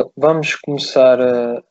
Então, 0.00 0.12
vamos 0.16 0.54
começar 0.56 1.20
a. 1.20 1.62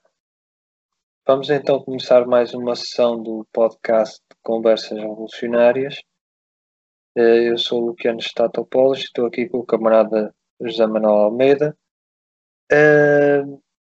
Vamos 1.26 1.50
então 1.50 1.82
começar 1.82 2.28
mais 2.28 2.54
uma 2.54 2.76
sessão 2.76 3.24
do 3.24 3.44
podcast 3.52 4.22
de 4.30 4.38
Conversas 4.44 5.00
Revolucionárias. 5.00 6.00
Eh, 7.18 7.50
eu 7.50 7.58
sou 7.58 7.82
o 7.82 7.86
Luciano 7.88 8.22
Statopoulos, 8.22 9.00
estou 9.00 9.26
aqui 9.26 9.50
com 9.50 9.58
o 9.58 9.66
camarada 9.66 10.32
José 10.62 10.86
Manuel 10.86 11.16
Almeida. 11.16 11.76
Eh, 12.72 13.42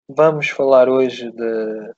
vamos 0.08 0.48
falar 0.50 0.88
hoje 0.88 1.32
de, 1.32 1.92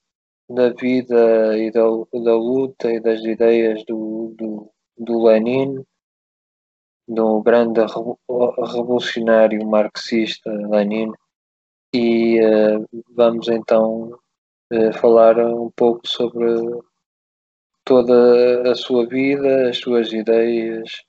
da 0.49 0.71
vida 0.71 1.59
e 1.59 1.71
da, 1.71 1.83
da 1.83 2.35
luta 2.35 2.91
e 2.91 2.99
das 2.99 3.23
ideias 3.25 3.85
do, 3.85 4.35
do, 4.39 4.73
do 4.97 5.23
Lenin, 5.23 5.85
do 7.07 7.43
grande 7.43 7.83
revolucionário 8.73 9.69
marxista 9.69 10.51
Lenin, 10.51 11.13
e 11.93 12.41
uh, 12.41 12.89
vamos 13.11 13.49
então 13.49 14.19
uh, 14.73 14.93
falar 14.95 15.39
um 15.39 15.71
pouco 15.71 16.07
sobre 16.09 16.47
toda 17.85 18.71
a 18.71 18.75
sua 18.75 19.07
vida, 19.07 19.69
as 19.69 19.79
suas 19.79 20.13
ideias. 20.13 21.03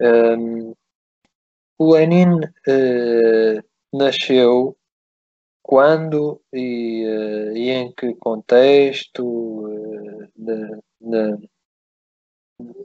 Um, 0.00 0.74
o 1.78 1.92
Lenin 1.92 2.40
uh, 2.40 3.62
nasceu 3.92 4.76
quando 5.62 6.40
e, 6.52 7.04
e, 7.54 7.70
em 7.70 7.92
que 7.92 8.14
contexto 8.14 9.64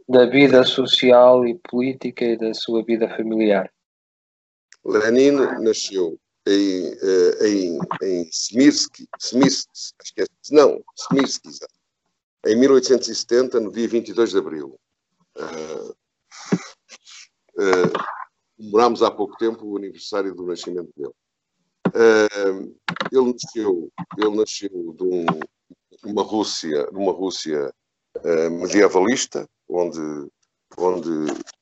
da 0.08 0.26
vida 0.26 0.66
social 0.66 1.48
e 1.48 1.56
política 1.60 2.26
e 2.26 2.38
da 2.38 2.54
sua 2.54 2.84
vida 2.84 3.08
familiar? 3.16 3.72
Lenin 4.84 5.32
nasceu 5.62 6.20
em, 6.46 6.94
eh, 7.02 7.48
em, 7.48 7.80
em 8.02 8.30
Smirsky, 8.30 9.08
Smirsky, 9.20 9.72
acho 10.02 10.14
que 10.14 10.22
é, 10.22 10.26
não, 10.52 10.84
Smirsky, 10.98 11.50
em 12.46 12.56
1870, 12.58 13.60
no 13.60 13.72
dia 13.72 13.88
22 13.88 14.32
de 14.32 14.38
abril. 14.38 14.80
Uh, 15.38 15.92
uh, 17.58 17.94
morámos 18.60 19.02
há 19.02 19.10
pouco 19.10 19.38
tempo 19.38 19.66
o 19.66 19.78
aniversário 19.78 20.36
do 20.36 20.46
nascimento 20.46 20.92
dele. 20.96 21.14
Uh, 21.88 22.76
ele 23.12 23.34
nasceu, 23.34 23.92
ele 24.18 24.36
nasceu 24.36 24.94
de 24.98 25.04
um, 25.04 25.26
uma 26.04 26.24
Rússia, 26.24 26.90
numa 26.92 27.12
Rússia 27.12 27.74
medievalista, 28.60 29.50
onde, 29.68 30.00
onde 30.78 31.10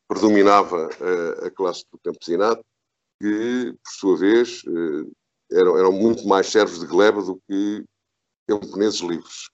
predominava 0.06 0.90
a 1.46 1.50
classe 1.50 1.86
do 1.90 1.98
campesinato, 2.00 2.64
que, 3.22 3.74
por 3.74 3.92
sua 3.92 4.18
vez, 4.18 4.64
eh, 4.68 5.12
eram, 5.52 5.78
eram 5.78 5.92
muito 5.92 6.28
mais 6.28 6.48
servos 6.48 6.80
de 6.80 6.88
gleba 6.88 7.22
do 7.22 7.40
que 7.48 7.86
camponeses 8.48 9.00
livres. 9.02 9.50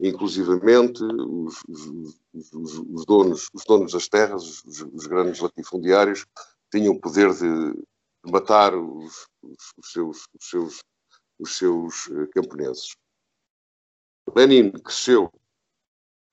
Inclusivamente, 0.00 1.02
os, 1.04 1.62
os, 1.68 2.20
os, 2.34 2.78
os, 2.78 3.06
donos, 3.06 3.48
os 3.54 3.64
donos 3.64 3.92
das 3.92 4.08
terras, 4.08 4.64
os, 4.64 5.06
grandes 5.06 5.40
latifundiários, 5.40 6.26
tinham 6.72 6.94
o 6.94 7.00
poder 7.00 7.32
de, 7.32 7.74
matar 8.24 8.74
os, 8.74 9.28
seus, 9.84 10.26
os 10.38 10.48
seus, 10.48 10.84
os 11.38 11.56
seus 11.56 12.10
eh, 12.10 12.26
camponeses. 12.32 12.96
Lenin 14.34 14.72
cresceu, 14.72 15.30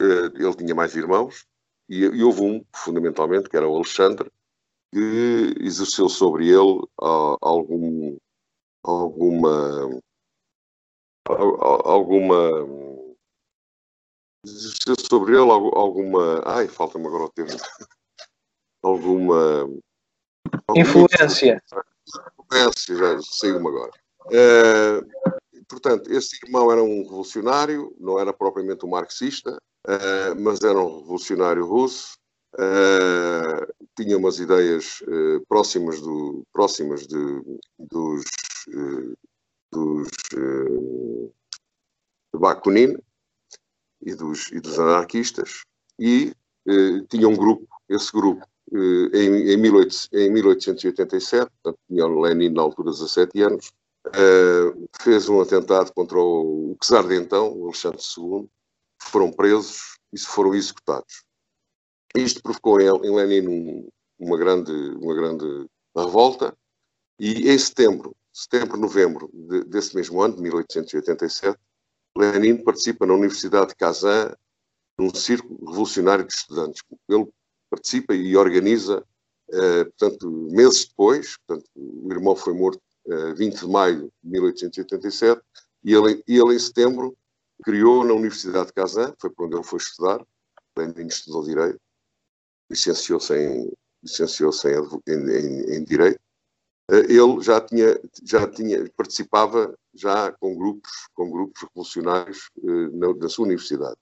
eh, 0.02 0.32
ele 0.36 0.56
tinha 0.56 0.74
mais 0.74 0.96
irmãos, 0.96 1.46
e, 1.88 2.00
e 2.00 2.24
houve 2.24 2.42
um, 2.42 2.66
fundamentalmente, 2.76 3.50
que 3.50 3.58
era 3.58 3.68
o 3.68 3.76
Alexandre, 3.76 4.32
que 4.92 5.56
exerceu 5.60 6.10
sobre 6.10 6.48
ele 6.48 6.82
uh, 7.02 7.38
algum, 7.42 8.18
alguma 8.84 10.02
alguma 11.86 12.36
exerceu 14.44 14.96
sobre 14.98 15.34
ele 15.34 15.52
alguma 15.52 16.42
ai 16.46 16.68
falta-me 16.68 17.06
agora 17.06 17.26
o 17.26 17.30
termo 17.30 17.52
alguma, 18.82 19.70
alguma 20.68 20.82
influência. 20.82 21.62
Influência 22.40 22.96
já 22.96 23.22
saiu-me 23.22 23.68
agora. 23.68 23.92
Uh, 24.26 25.64
portanto 25.68 26.12
esse 26.12 26.40
irmão 26.44 26.72
era 26.72 26.82
um 26.82 27.04
revolucionário 27.04 27.96
não 28.00 28.20
era 28.20 28.34
propriamente 28.34 28.86
um 28.86 28.90
marxista 28.90 29.56
uh, 29.88 30.36
mas 30.40 30.62
era 30.62 30.80
um 30.80 31.02
revolucionário 31.02 31.66
russo 31.66 32.19
Uh, 32.56 33.72
tinha 33.96 34.18
umas 34.18 34.40
ideias 34.40 35.02
uh, 35.02 35.46
próximas, 35.48 36.02
do, 36.02 36.44
próximas 36.52 37.06
de, 37.06 37.60
dos, 37.78 38.24
uh, 38.74 39.16
dos 39.72 40.08
Bakunin 42.34 42.98
e 44.02 44.16
dos, 44.16 44.52
e 44.52 44.60
dos 44.60 44.80
anarquistas 44.80 45.64
e 46.00 46.34
tinha 47.10 47.28
um 47.28 47.36
grupo, 47.36 47.68
esse 47.90 48.12
grupo 48.12 48.46
em, 48.72 49.52
em, 49.54 49.62
18, 49.62 50.10
em 50.14 50.32
1887, 50.32 51.52
portanto, 51.52 51.80
tinha 51.88 52.08
Lenin 52.08 52.50
na 52.50 52.62
altura 52.62 52.92
de 52.92 53.00
17 53.00 53.42
anos, 53.42 53.72
fez 55.02 55.28
um 55.28 55.42
atentado 55.42 55.92
contra 55.94 56.20
o, 56.20 56.72
o 56.72 56.78
czar 56.80 57.08
de 57.08 57.16
então, 57.16 57.52
o 57.58 57.66
Alexandre 57.66 58.00
II, 58.18 58.48
foram 59.02 59.32
presos 59.32 59.98
e 60.14 60.20
foram 60.20 60.54
executados. 60.54 61.24
Isto 62.16 62.42
provocou 62.42 62.82
em 62.82 63.16
Lenin 63.16 63.88
uma 64.18 64.38
grande, 64.38 64.72
uma 64.72 65.14
grande 65.14 65.68
revolta. 65.96 66.56
E 67.20 67.50
em 67.50 67.58
setembro, 67.58 68.16
setembro, 68.34 68.78
novembro 68.78 69.30
de, 69.34 69.64
desse 69.66 69.96
mesmo 69.96 70.22
ano, 70.22 70.36
de 70.36 70.42
1887, 70.42 71.58
Lenin 72.18 72.64
participa 72.64 73.06
na 73.06 73.14
Universidade 73.14 73.70
de 73.70 73.76
Kazan 73.76 74.36
num 74.98 75.14
círculo 75.14 75.58
revolucionário 75.66 76.26
de 76.26 76.34
estudantes. 76.34 76.82
Ele 77.08 77.28
participa 77.70 78.14
e 78.14 78.36
organiza, 78.36 79.06
eh, 79.52 79.86
portanto, 79.86 80.30
meses 80.52 80.86
depois, 80.86 81.38
portanto, 81.38 81.70
o 81.76 82.12
irmão 82.12 82.36
foi 82.36 82.54
morto 82.54 82.82
eh, 83.08 83.34
20 83.34 83.60
de 83.60 83.68
maio 83.68 84.12
de 84.24 84.30
1887, 84.30 85.42
e 85.84 85.94
ele, 85.94 86.24
ele 86.28 86.56
em 86.56 86.60
setembro 86.60 87.16
criou 87.64 88.04
na 88.04 88.14
Universidade 88.14 88.68
de 88.68 88.74
Kazan, 88.74 89.14
foi 89.20 89.30
para 89.30 89.46
onde 89.46 89.56
ele 89.56 89.64
foi 89.64 89.80
estudar, 89.80 90.26
Lenin 90.78 91.08
estudou 91.08 91.44
Direito, 91.44 91.80
licenciou-se 92.70 93.34
em, 93.36 93.72
licenciou 94.04 94.52
em, 95.08 95.14
em, 95.14 95.76
em, 95.76 95.84
Direito, 95.84 96.20
eh, 96.92 97.06
ele 97.12 97.42
já 97.42 97.60
tinha, 97.62 98.00
já 98.24 98.48
tinha, 98.48 98.90
participava 98.96 99.78
já 99.94 100.32
com 100.34 100.56
grupos, 100.56 100.92
com 101.14 101.30
grupos 101.30 101.62
revolucionários 101.64 102.50
eh, 102.64 102.90
na, 102.94 103.14
na 103.14 103.30
sua 103.30 103.46
universidade. 103.46 103.98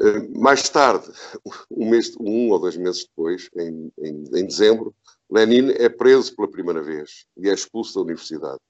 Eh, 0.00 0.28
mais 0.36 0.68
tarde, 0.68 1.10
um, 1.70 1.88
mês, 1.88 2.14
um 2.18 2.50
ou 2.50 2.58
dois 2.58 2.76
meses 2.76 3.04
depois, 3.04 3.48
em, 3.56 3.92
em, 3.98 4.24
em, 4.34 4.46
dezembro, 4.46 4.94
Lenin 5.30 5.70
é 5.70 5.88
preso 5.88 6.34
pela 6.34 6.50
primeira 6.50 6.82
vez 6.82 7.26
e 7.36 7.48
é 7.48 7.54
expulso 7.54 7.94
da 7.94 8.02
universidade. 8.02 8.60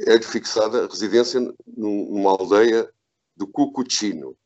É 0.00 0.20
fixada 0.22 0.86
residência 0.86 1.40
numa 1.66 2.30
aldeia 2.30 2.90
do 3.36 3.46
Cucuchino, 3.46 4.36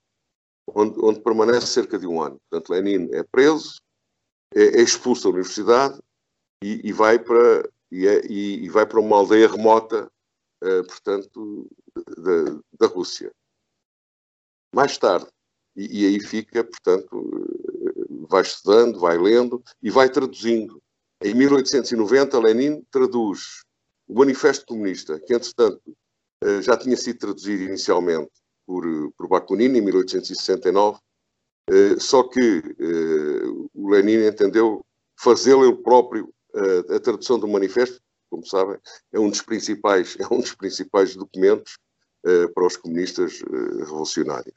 onde, 0.75 0.99
onde, 1.01 1.21
permanece 1.21 1.67
cerca 1.67 1.99
de 1.99 2.07
um 2.07 2.23
ano. 2.23 2.41
Portanto, 2.49 2.71
Lenin 2.71 3.09
é 3.13 3.23
preso, 3.23 3.81
é, 4.55 4.81
é 4.81 4.83
expulso 4.83 5.25
da 5.25 5.31
universidade 5.31 5.99
e, 6.63 6.89
e 6.89 6.93
vai 6.93 7.19
para 7.19 7.69
e, 7.91 8.07
é, 8.07 8.27
e, 8.27 8.69
vai 8.71 8.87
para 8.87 9.01
uma 9.01 9.17
aldeia 9.17 9.47
remota, 9.47 10.11
uh, 10.65 10.87
portanto, 10.87 11.69
da, 11.95 12.61
da 12.81 12.87
Rússia. 12.87 13.31
Mais 14.75 14.97
tarde, 14.97 15.29
e, 15.77 16.03
e, 16.03 16.07
aí 16.07 16.21
fica, 16.21 16.65
portanto, 16.65 17.31
eh, 17.87 18.27
vai 18.29 18.41
estudando, 18.41 18.99
vai 18.99 19.19
lendo 19.19 19.63
e 19.83 19.91
vai 19.91 20.09
traduzindo. 20.09 20.83
Em 21.23 21.35
1890, 21.35 22.39
Lenin 22.39 22.83
traduz 22.91 23.63
o 24.09 24.15
Manifesto 24.15 24.65
Comunista, 24.67 25.21
que, 25.21 25.35
entretanto, 25.35 25.83
eh, 26.43 26.63
já 26.63 26.77
tinha 26.77 26.97
sido 26.97 27.19
traduzido 27.19 27.65
inicialmente 27.65 28.42
por, 28.73 29.13
por 29.19 29.29
Bakunin 29.29 29.77
em 29.77 29.83
1869, 29.83 30.99
eh, 31.69 31.97
só 31.99 32.23
que 32.23 32.41
eh, 32.41 33.69
o 33.75 33.91
Lenin 33.91 34.27
entendeu 34.27 34.83
fazê-lo 35.21 35.67
ele 35.67 35.77
próprio 35.77 36.33
eh, 36.55 36.97
a 36.97 36.99
tradução 36.99 37.39
do 37.39 37.47
manifesto, 37.47 38.01
como 38.31 38.47
sabem, 38.47 38.79
é 39.13 39.21
um 39.21 39.29
dos 39.29 39.43
principais, 39.43 40.17
é 40.19 40.27
um 40.33 40.41
dos 40.41 40.55
principais 40.55 41.15
documentos 41.15 41.77
para 42.55 42.65
os 42.65 42.77
comunistas 42.77 43.41
revolucionários. 43.81 44.55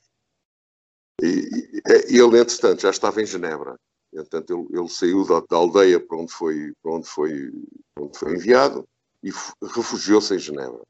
E, 1.20 1.82
ele, 2.10 2.40
entretanto, 2.40 2.84
já 2.84 2.92
estava 2.92 3.20
em 3.20 3.26
Genebra. 3.26 3.76
Entretanto, 4.14 4.54
ele, 4.54 4.80
ele 4.80 4.88
saiu 4.88 5.26
da, 5.26 5.40
da, 5.40 5.58
aldeia 5.58 6.00
para 6.00 6.16
onde 6.16 6.32
foi, 6.32 6.74
para 6.84 6.92
onde 6.92 7.08
foi, 7.08 7.52
para 7.96 8.04
onde 8.06 8.20
foi 8.20 8.36
enviado 8.36 8.88
e 9.24 9.32
refugiou-se 9.64 10.36
em 10.36 10.38
Genebra. 10.38 10.84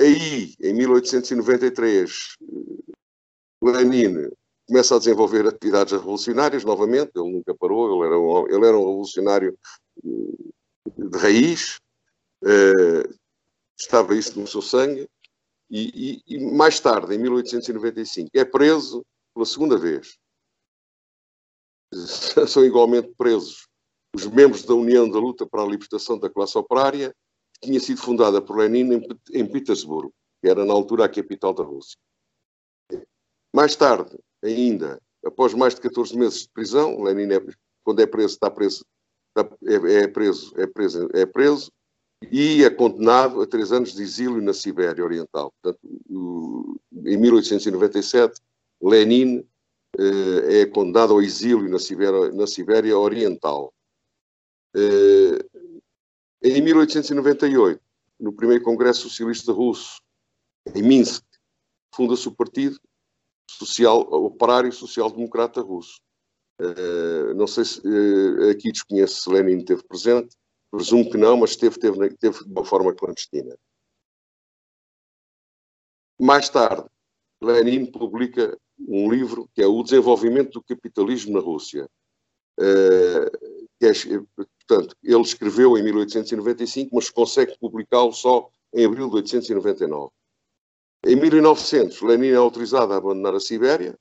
Aí, 0.00 0.54
em 0.60 0.72
1893, 0.74 2.36
Lenin 3.62 4.30
começa 4.66 4.94
a 4.94 4.98
desenvolver 4.98 5.46
atividades 5.46 5.92
revolucionárias 5.92 6.62
novamente, 6.62 7.10
ele 7.16 7.32
nunca 7.32 7.54
parou, 7.54 8.04
ele 8.04 8.06
era 8.06 8.20
um, 8.20 8.46
ele 8.46 8.66
era 8.66 8.78
um 8.78 8.86
revolucionário 8.86 9.58
eh, 10.04 11.10
de 11.10 11.18
raiz, 11.18 11.80
uh, 12.44 13.18
estava 13.76 14.14
isso 14.14 14.38
no 14.38 14.46
seu 14.46 14.60
sangue, 14.60 15.08
e, 15.70 16.22
e, 16.28 16.36
e, 16.36 16.54
mais 16.54 16.78
tarde, 16.80 17.14
em 17.14 17.18
1895, 17.18 18.30
é 18.34 18.44
preso 18.44 19.04
pela 19.34 19.46
segunda 19.46 19.76
vez. 19.76 20.18
São 22.46 22.64
igualmente 22.64 23.12
presos 23.16 23.66
os 24.14 24.26
membros 24.26 24.64
da 24.64 24.74
União 24.74 25.08
da 25.08 25.18
Luta 25.18 25.46
para 25.46 25.62
a 25.62 25.66
Libertação 25.66 26.18
da 26.18 26.30
Classe 26.30 26.56
Operária, 26.56 27.14
tinha 27.62 27.80
sido 27.80 28.00
fundada 28.00 28.40
por 28.40 28.56
Lenin 28.56 28.94
em, 28.94 29.08
em 29.32 29.46
Petersburgo, 29.46 30.12
que 30.40 30.48
era 30.48 30.64
na 30.64 30.72
altura 30.72 31.04
a 31.04 31.08
capital 31.08 31.52
da 31.52 31.62
Rússia. 31.62 31.96
Mais 33.54 33.74
tarde, 33.74 34.16
ainda, 34.42 35.00
após 35.24 35.54
mais 35.54 35.74
de 35.74 35.80
14 35.80 36.16
meses 36.16 36.42
de 36.42 36.48
prisão, 36.50 37.02
Lenin, 37.02 37.32
é, 37.32 37.40
quando 37.84 38.00
é 38.00 38.06
preso, 38.06 38.34
está 38.34 38.50
preso, 38.50 38.84
está, 39.28 39.56
é, 39.66 40.02
é, 40.02 40.08
preso, 40.08 40.52
é 40.56 40.66
preso, 40.66 41.08
é 41.12 41.26
preso 41.26 41.72
e 42.30 42.64
é 42.64 42.70
condenado 42.70 43.40
a 43.40 43.46
três 43.46 43.72
anos 43.72 43.94
de 43.94 44.02
exílio 44.02 44.42
na 44.42 44.52
Sibéria 44.52 45.04
Oriental. 45.04 45.52
Portanto, 45.62 45.80
em 47.04 47.16
1897, 47.16 48.40
Lenin 48.82 49.46
eh, 49.98 50.62
é 50.62 50.66
condenado 50.66 51.12
ao 51.12 51.22
exílio 51.22 51.68
na 51.68 51.78
Sibéria, 51.78 52.32
na 52.32 52.46
Sibéria 52.46 52.98
Oriental. 52.98 53.72
Eh, 54.76 55.44
em 56.42 56.62
1898, 56.62 57.80
no 58.20 58.32
primeiro 58.32 58.64
Congresso 58.64 59.02
Socialista 59.02 59.52
Russo, 59.52 60.00
em 60.74 60.82
Minsk, 60.82 61.24
funda-se 61.94 62.28
o 62.28 62.34
Partido 62.34 62.78
Social, 63.50 64.00
Operário 64.00 64.72
Social 64.72 65.10
Democrata 65.10 65.60
Russo. 65.60 66.00
Uh, 66.60 67.34
não 67.34 67.46
sei 67.46 67.64
se 67.64 67.80
uh, 67.80 68.50
aqui 68.50 68.72
desconheço 68.72 69.22
se 69.22 69.30
Lenin 69.30 69.58
esteve 69.58 69.82
presente, 69.84 70.36
presumo 70.70 71.08
que 71.08 71.16
não, 71.16 71.36
mas 71.36 71.50
esteve, 71.50 71.76
esteve, 71.76 72.06
esteve 72.08 72.44
de 72.44 72.50
uma 72.50 72.64
forma 72.64 72.94
clandestina. 72.94 73.56
Mais 76.20 76.48
tarde, 76.48 76.88
Lenin 77.40 77.86
publica 77.86 78.58
um 78.78 79.10
livro 79.10 79.48
que 79.54 79.62
é 79.62 79.66
O 79.66 79.82
Desenvolvimento 79.82 80.52
do 80.52 80.62
Capitalismo 80.62 81.32
na 81.32 81.40
Rússia. 81.40 81.88
Uh, 82.58 83.57
é, 83.80 83.92
portanto, 84.66 84.96
ele 85.02 85.20
escreveu 85.20 85.78
em 85.78 85.82
1895, 85.82 86.90
mas 86.94 87.10
consegue 87.10 87.58
publicá-lo 87.58 88.12
só 88.12 88.50
em 88.74 88.84
abril 88.84 89.06
de 89.06 89.14
1899. 89.14 90.10
Em 91.06 91.16
1900, 91.16 92.02
Lenin 92.02 92.28
é 92.28 92.34
autorizado 92.34 92.92
a 92.92 92.96
abandonar 92.96 93.34
a 93.34 93.40
Sibéria, 93.40 93.96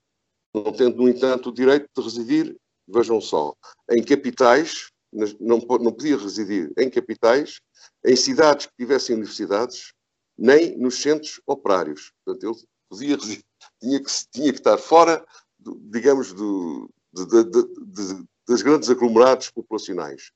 não 0.54 0.74
tendo, 0.74 0.98
no 0.98 1.08
entanto, 1.08 1.50
o 1.50 1.54
direito 1.54 1.88
de 1.96 2.02
residir, 2.02 2.58
vejam 2.88 3.22
só, 3.22 3.54
em 3.92 4.04
capitais, 4.04 4.90
não, 5.12 5.58
não 5.60 5.92
podia 5.92 6.18
residir 6.18 6.72
em 6.78 6.90
capitais, 6.90 7.60
em 8.06 8.16
cidades 8.16 8.66
que 8.66 8.74
tivessem 8.78 9.16
universidades, 9.16 9.94
nem 10.38 10.78
nos 10.78 11.02
centros 11.02 11.40
operários. 11.46 12.12
Portanto, 12.26 12.44
ele 12.44 12.68
podia 12.90 13.18
tinha 13.18 14.04
que, 14.04 14.12
tinha 14.32 14.52
que 14.52 14.60
estar 14.60 14.78
fora, 14.78 15.26
digamos, 15.60 16.34
do, 16.34 16.90
de, 17.14 17.26
de, 17.26 17.64
de, 17.86 18.28
dos 18.48 18.62
grandes 18.62 18.90
aglomerados 18.90 19.50
populacionais. 19.50 20.32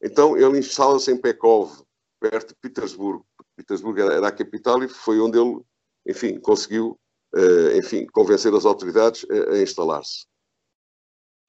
Então 0.00 0.36
ele 0.36 0.58
instala-se 0.58 1.10
em 1.10 1.16
Pekov, 1.16 1.82
perto 2.20 2.48
de 2.48 2.54
Petersburgo. 2.60 3.26
Petersburgo 3.56 4.00
era, 4.00 4.28
a 4.28 4.32
capital 4.32 4.82
e 4.82 4.88
foi 4.88 5.18
onde 5.18 5.38
ele, 5.38 5.60
enfim, 6.06 6.38
conseguiu, 6.38 6.98
uh, 7.34 7.76
enfim, 7.76 8.06
convencer 8.06 8.54
as 8.54 8.64
autoridades 8.64 9.26
a, 9.30 9.58
instalar-se. 9.58 10.26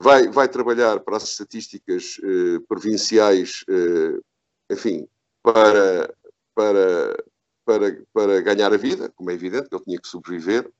Vai, 0.01 0.27
vai, 0.29 0.47
trabalhar 0.47 0.99
para 0.99 1.17
as 1.17 1.23
estatísticas 1.23 2.17
uh, 2.19 2.61
provinciais, 2.67 3.63
uh, 3.69 4.23
enfim, 4.71 5.07
para, 5.43 6.13
para, 6.55 7.23
para, 7.65 8.05
para 8.13 8.41
ganhar 8.41 8.73
a 8.73 8.77
vida, 8.77 9.11
como 9.15 9.31
é 9.31 9.33
evidente, 9.33 9.67
ele 9.71 9.83
tinha 9.83 9.99
que 9.99 10.07
sobreviver, 10.07 10.71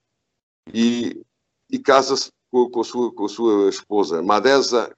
e, 0.74 1.22
e 1.70 1.80
casa-se 1.80 2.32
com, 2.52 2.70
com, 2.70 2.82
a 2.82 2.84
sua, 2.84 3.14
com 3.14 3.26
a 3.26 3.30
sua 3.30 3.70
esposa, 3.70 4.22
Madesa 4.22 4.96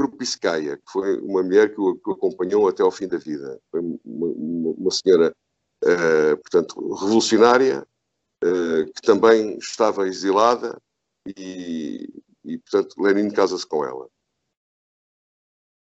Krupskaya, 0.00 0.78
que 0.78 0.90
foi 0.90 1.20
uma 1.20 1.42
mulher 1.42 1.74
que 1.74 1.80
o, 1.80 1.94
que 1.96 2.08
o, 2.08 2.14
acompanhou 2.14 2.66
até 2.66 2.82
ao 2.82 2.90
fim 2.90 3.06
da 3.06 3.18
vida. 3.18 3.60
Foi 3.70 3.80
uma, 3.80 3.98
uma, 4.04 4.70
uma 4.70 4.90
senhora, 4.90 5.36
uh, 5.84 6.36
portanto, 6.38 6.94
revolucionária, 6.94 7.86
uh, 8.42 8.92
que 8.94 9.02
também 9.02 9.58
estava 9.58 10.08
exilada 10.08 10.80
e, 11.36 12.08
e 12.44 12.58
portanto, 12.58 12.94
Lenin 12.98 13.30
casa-se 13.30 13.66
com 13.66 13.84
ela. 13.84 14.08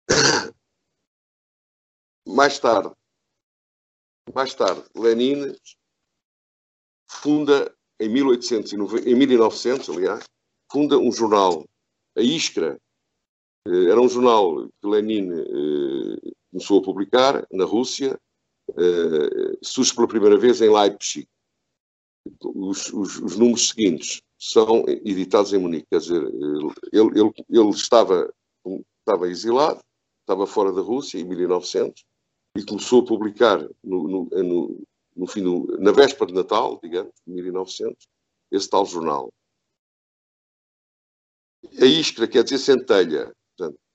Mais 2.27 2.59
tarde, 2.59 2.95
mais 4.33 4.55
tarde, 4.55 4.85
Lenin 4.95 5.53
funda 7.09 7.75
em, 7.99 8.09
1890, 8.09 9.09
em 9.09 9.17
1900, 9.17 9.89
aliás, 9.89 10.25
funda 10.71 10.97
um 10.97 11.11
jornal, 11.11 11.67
a 12.17 12.21
Iskra. 12.21 12.81
Eh, 13.71 13.91
era 13.91 14.01
um 14.01 14.09
jornal 14.09 14.69
que 14.81 14.87
Lenin 14.87 15.31
eh, 15.33 16.33
começou 16.51 16.81
a 16.81 16.83
publicar 16.83 17.47
na 17.53 17.65
Rússia, 17.65 18.19
eh, 18.77 19.59
surge 19.63 19.95
pela 19.95 20.09
primeira 20.09 20.37
vez 20.37 20.61
em 20.61 20.71
Leipzig. 20.75 21.29
Os, 22.43 22.93
os, 22.93 23.19
os, 23.19 23.37
números 23.37 23.69
seguintes 23.69 24.21
são 24.39 24.85
editados 24.89 25.53
em 25.53 25.59
Munique, 25.59 25.87
quer 25.91 26.01
dizer, 26.01 26.23
ele, 26.93 27.19
ele, 27.19 27.33
ele 27.49 27.71
estava, 27.71 28.33
estava 28.99 29.29
exilado, 29.29 29.81
estava 30.21 30.47
fora 30.47 30.73
da 30.73 30.83
Rússia 30.83 31.19
em 31.19 31.25
1900 31.25 32.05
e 32.59 32.65
começou 32.65 33.03
a 33.03 33.07
publicar 33.07 33.67
no, 33.83 34.07
no, 34.07 34.25
no, 34.31 34.83
no 35.17 35.27
fim 35.27 35.43
do, 35.43 35.79
na 35.79 35.93
véspera 35.93 36.27
de 36.27 36.35
Natal, 36.35 36.79
digamos, 36.83 37.13
1900, 37.27 38.07
esse 38.51 38.69
tal 38.69 38.85
jornal. 38.85 39.33
A 41.81 41.87
Iskra 41.87 42.29
quer 42.29 42.45
dizer 42.45 42.59
centelha. 42.59 43.35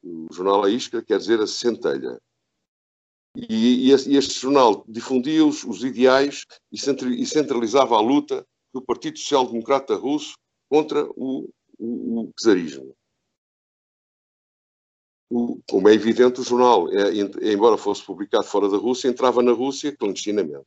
O 0.05 0.31
jornal 0.31 0.63
A 0.63 0.69
Iskra 0.69 1.03
quer 1.03 1.17
dizer 1.17 1.41
a 1.41 1.47
centelha. 1.47 2.21
E, 3.35 3.89
e 3.89 4.15
este 4.15 4.39
jornal 4.39 4.85
difundia 4.87 5.43
os, 5.45 5.63
os 5.63 5.83
ideais 5.83 6.45
e 6.71 6.77
centralizava 7.25 7.95
a 7.95 7.99
luta 7.99 8.45
do 8.73 8.81
Partido 8.81 9.17
Social 9.17 9.47
Democrata 9.47 9.95
Russo 9.95 10.37
contra 10.69 11.05
o, 11.15 11.49
o, 11.77 12.21
o 12.21 12.33
czarismo. 12.37 12.95
O, 15.29 15.59
como 15.67 15.89
é 15.89 15.93
evidente, 15.93 16.39
o 16.39 16.43
jornal, 16.43 16.87
é, 16.93 17.11
embora 17.51 17.77
fosse 17.77 18.05
publicado 18.05 18.45
fora 18.45 18.69
da 18.69 18.77
Rússia, 18.77 19.09
entrava 19.09 19.41
na 19.41 19.51
Rússia 19.51 19.95
clandestinamente. 19.95 20.65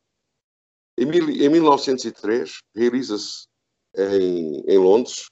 Em, 0.98 1.06
mil, 1.06 1.30
em 1.30 1.48
1903, 1.48 2.58
realiza-se 2.74 3.46
em, 3.96 4.60
em, 4.66 4.78
Londres, 4.78 5.30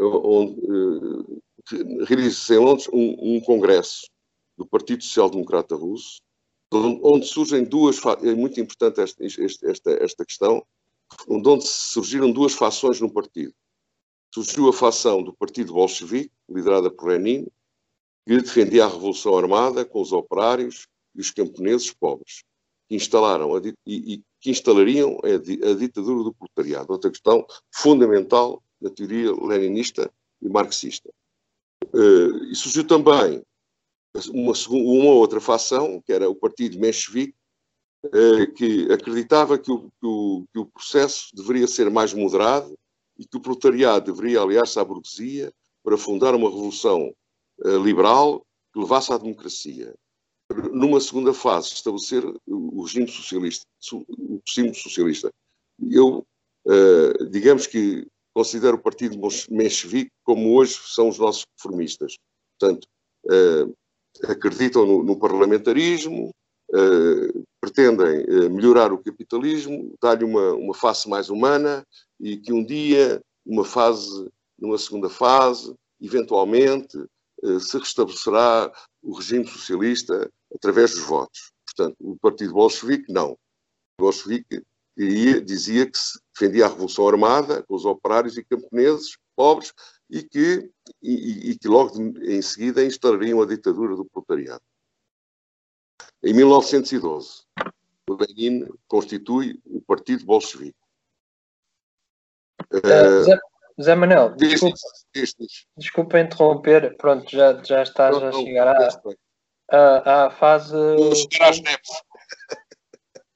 onde, 0.00 0.58
uh, 0.60 1.42
realiza-se 2.06 2.54
em 2.54 2.58
Londres 2.58 2.88
um, 2.92 3.36
um, 3.36 3.40
congresso 3.40 4.06
do 4.56 4.66
Partido 4.66 5.02
Social 5.02 5.30
Democrata 5.30 5.74
Russo, 5.74 6.20
onde, 6.72 7.00
onde 7.02 7.26
surgem 7.26 7.64
duas, 7.64 7.98
é 8.22 8.34
muito 8.34 8.60
importante 8.60 9.00
esta, 9.00 9.24
esta, 9.24 9.90
esta 9.92 10.24
questão, 10.24 10.64
onde 11.28 11.66
surgiram 11.66 12.30
duas 12.30 12.52
fações 12.52 13.00
no 13.00 13.12
partido. 13.12 13.52
Surgiu 14.34 14.68
a 14.68 14.72
fação 14.72 15.22
do 15.22 15.34
Partido 15.34 15.74
Bolchevique, 15.74 16.32
liderada 16.48 16.90
por 16.90 17.08
Lenin, 17.08 17.46
que 18.26 18.40
defendia 18.40 18.84
a 18.84 18.88
Revolução 18.88 19.36
Armada 19.36 19.84
com 19.84 20.00
os 20.00 20.12
operários 20.12 20.86
e 21.14 21.20
os 21.20 21.30
camponeses 21.30 21.92
pobres, 21.92 22.42
que 22.88 22.94
instalaram 22.94 23.54
a, 23.54 23.60
e, 23.86 24.14
e 24.14 24.22
que 24.40 24.50
instalariam 24.50 25.18
a, 25.22 25.74
ditadura 25.74 26.24
do 26.24 26.34
proletariado. 26.34 26.92
Outra 26.92 27.10
questão 27.10 27.46
fundamental 27.70 28.62
na 28.80 28.90
teoria 28.90 29.32
leninista 29.32 30.10
e 30.40 30.48
marxista. 30.48 31.10
Uh, 31.92 32.44
e 32.44 32.54
surgiu 32.54 32.86
também 32.86 33.42
uma, 34.32 34.52
uma, 34.70 35.12
outra 35.12 35.40
facção, 35.40 36.00
que 36.00 36.12
era 36.12 36.28
o 36.28 36.34
Partido 36.34 36.78
Menchevique, 36.78 37.34
uh, 38.06 38.52
que 38.54 38.90
acreditava 38.90 39.58
que 39.58 39.70
o, 39.70 39.90
que, 40.00 40.06
o, 40.06 40.46
que 40.52 40.58
o, 40.58 40.66
processo 40.66 41.28
deveria 41.34 41.66
ser 41.66 41.90
mais 41.90 42.14
moderado 42.14 42.78
e 43.18 43.26
que 43.26 43.36
o 43.36 43.40
proletariado 43.40 44.10
deveria 44.10 44.40
aliar-se 44.40 44.78
à 44.78 44.84
burguesia 44.84 45.52
para 45.84 45.98
fundar 45.98 46.34
uma 46.34 46.48
revolução 46.48 47.14
uh, 47.58 47.84
liberal 47.84 48.42
que 48.72 48.80
levasse 48.80 49.12
à 49.12 49.18
democracia 49.18 49.94
numa 50.72 51.00
segunda 51.00 51.32
fase, 51.32 51.68
estabelecer 51.68 52.22
o 52.46 52.82
regime 52.82 53.08
socialista, 53.08 53.66
o 53.90 54.38
regime 54.46 54.74
socialista. 54.74 55.32
Eu, 55.90 56.26
digamos 57.30 57.66
que 57.66 58.06
considero 58.34 58.76
o 58.76 58.82
Partido 58.82 59.18
Menchevique 59.50 60.10
como 60.24 60.56
hoje 60.56 60.78
são 60.86 61.08
os 61.08 61.18
nossos 61.18 61.44
reformistas. 61.56 62.16
Portanto, 62.58 62.86
uh, 63.26 63.74
acreditam 64.24 64.86
no, 64.86 65.02
no 65.02 65.18
parlamentarismo, 65.18 66.30
uh, 66.70 67.44
pretendem 67.60 68.26
melhorar 68.50 68.92
o 68.92 69.02
capitalismo, 69.02 69.94
dar-lhe 70.00 70.24
uma, 70.24 70.54
uma 70.54 70.74
face 70.74 71.08
mais 71.08 71.30
humana 71.30 71.86
e 72.20 72.36
que 72.36 72.52
um 72.52 72.64
dia, 72.64 73.22
numa 73.46 73.64
fase, 73.64 74.28
numa 74.58 74.78
segunda 74.78 75.08
fase, 75.08 75.74
eventualmente, 76.00 76.98
se 77.60 77.78
restabelecerá 77.78 78.72
o 79.02 79.14
regime 79.14 79.46
socialista 79.46 80.30
através 80.54 80.92
dos 80.92 81.04
votos. 81.04 81.52
Portanto, 81.66 81.96
o 82.00 82.16
Partido 82.18 82.52
Bolchevique, 82.52 83.12
não. 83.12 83.32
O 83.32 84.02
Bolchevique 84.02 84.62
ia, 84.96 85.40
dizia 85.40 85.90
que 85.90 85.98
se 85.98 86.18
defendia 86.32 86.66
a 86.66 86.68
Revolução 86.68 87.08
Armada 87.08 87.62
com 87.62 87.74
os 87.74 87.84
operários 87.84 88.36
e 88.36 88.44
camponeses 88.44 89.16
pobres 89.34 89.72
e 90.10 90.22
que, 90.22 90.70
e, 91.02 91.50
e 91.50 91.58
que 91.58 91.68
logo 91.68 91.90
de, 91.90 92.34
em 92.36 92.42
seguida 92.42 92.84
instaurariam 92.84 93.40
a 93.40 93.46
ditadura 93.46 93.96
do 93.96 94.04
proletariado. 94.04 94.62
Em 96.22 96.32
1912, 96.34 97.42
o 98.08 98.14
Lenin 98.14 98.68
constitui 98.86 99.60
o 99.64 99.80
Partido 99.80 100.24
Bolchevique. 100.24 100.76
Uh, 102.72 103.24
Zé, 103.24 103.38
Zé 103.82 103.94
Manel, 103.94 104.34
desculpa, 104.36 104.76
desculpa, 105.76 106.20
interromper, 106.20 106.96
pronto, 106.96 107.28
já, 107.30 107.62
já 107.62 107.82
estás 107.82 108.18
não, 108.18 108.28
a 108.28 108.32
chegar 108.32 108.68
à, 108.68 108.88
à, 109.70 110.26
à 110.26 110.30
fase. 110.30 110.72
Vou 110.72 111.14
chegar 111.14 111.50
às 111.50 111.60
neves. 111.60 111.88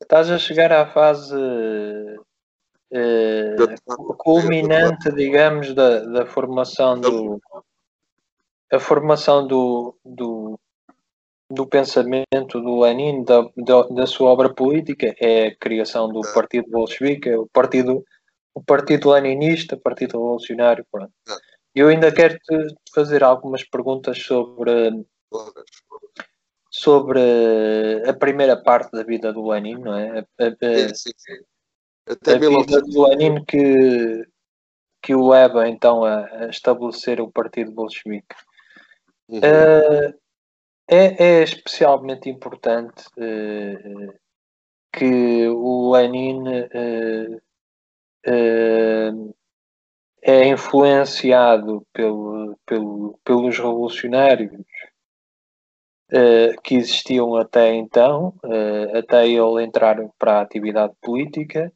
Estás 0.07 0.31
a 0.31 0.39
chegar 0.39 0.71
à 0.71 0.87
fase 0.87 1.35
uh, 1.35 2.17
culminante, 4.17 5.11
digamos, 5.11 5.75
da, 5.75 5.99
da 5.99 6.25
formação 6.25 7.01
do. 7.01 7.41
A 8.73 8.79
formação 8.79 9.45
do, 9.49 9.99
do, 10.05 10.61
do 11.51 11.67
pensamento 11.67 12.61
do 12.61 12.79
Lenin, 12.79 13.25
da, 13.25 13.43
da, 13.57 13.83
da, 13.83 14.07
sua 14.07 14.31
obra 14.31 14.55
política, 14.55 15.13
é 15.21 15.49
a 15.49 15.57
criação 15.57 16.09
do 16.09 16.21
Partido 16.33 16.71
Bolchevique, 16.71 17.35
o 17.35 17.49
Partido, 17.53 18.05
o 18.55 18.63
partido 18.63 19.11
Leninista, 19.11 19.77
Partido 19.77 20.13
Revolucionário. 20.13 20.87
Pronto. 20.91 21.13
Eu 21.75 21.89
ainda 21.89 22.13
quero 22.13 22.39
te 22.39 22.75
fazer 22.95 23.25
algumas 23.25 23.65
perguntas 23.65 24.23
sobre, 24.23 25.05
sobre 26.79 27.21
a 28.07 28.13
primeira 28.13 28.55
parte 28.55 28.91
da 28.93 29.03
vida 29.03 29.33
do 29.33 29.49
Lenin, 29.49 29.79
não 29.79 29.95
é? 29.97 30.19
A, 30.19 30.47
a, 30.47 30.95
sim, 30.95 31.11
sim. 31.17 31.39
Até 32.07 32.35
a 32.35 32.39
vida 32.39 32.83
do 32.83 33.09
Lenin 33.09 33.43
que, 33.45 34.27
que 35.03 35.15
o 35.15 35.27
leva 35.29 35.67
então 35.69 36.05
a, 36.05 36.49
estabelecer 36.51 37.19
o 37.21 37.31
Partido 37.31 37.73
Bolchevique. 37.73 38.37
Uhum. 39.29 39.39
Uh, 39.39 40.15
é, 40.89 41.25
é 41.25 41.43
especialmente 41.43 42.29
importante 42.29 43.07
uh, 43.17 44.15
que 44.93 45.49
o 45.49 45.93
Lenin 45.93 46.43
uh, 46.47 47.41
é 50.23 50.47
influenciado 50.47 51.87
pelo, 51.93 52.59
pelo, 52.67 53.19
pelos 53.25 53.57
revolucionários 53.57 54.53
que 56.63 56.77
existiam 56.77 57.35
até 57.37 57.75
então, 57.75 58.35
até 58.95 59.29
ele 59.29 59.65
entrar 59.65 59.97
para 60.19 60.39
a 60.39 60.41
atividade 60.43 60.93
política, 61.03 61.73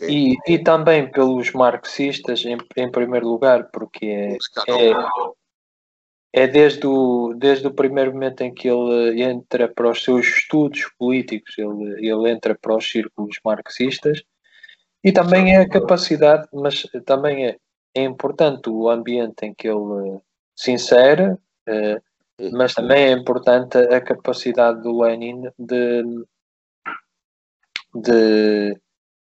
e, 0.00 0.36
e 0.46 0.58
também 0.58 1.10
pelos 1.10 1.52
marxistas, 1.52 2.44
em, 2.44 2.56
em 2.76 2.90
primeiro 2.90 3.28
lugar, 3.28 3.68
porque 3.72 4.06
é, 4.06 4.36
é, 4.68 6.42
é 6.42 6.46
desde 6.46 6.86
o, 6.86 7.34
desde 7.34 7.66
o 7.66 7.74
primeiro 7.74 8.12
momento 8.12 8.42
em 8.42 8.52
que 8.52 8.68
ele 8.68 9.22
entra 9.22 9.68
para 9.68 9.90
os 9.90 10.02
seus 10.02 10.26
estudos 10.26 10.84
políticos, 10.98 11.56
ele, 11.58 12.08
ele 12.08 12.30
entra 12.30 12.56
para 12.60 12.76
os 12.76 12.88
círculos 12.90 13.36
marxistas, 13.44 14.22
e 15.02 15.12
também 15.12 15.54
é 15.54 15.58
a 15.58 15.68
capacidade, 15.68 16.48
mas 16.52 16.82
também 17.04 17.46
é, 17.46 17.56
é 17.94 18.02
importante 18.02 18.68
o 18.68 18.88
ambiente 18.88 19.46
em 19.46 19.54
que 19.54 19.68
ele 19.68 20.18
se 20.56 20.72
insere, 20.72 21.36
eh, 21.68 22.00
mas 22.52 22.74
também 22.74 23.04
é 23.06 23.12
importante 23.12 23.76
a 23.78 24.00
capacidade 24.00 24.82
do 24.82 25.00
Lenin 25.00 25.42
de, 25.58 26.02
de 27.94 28.76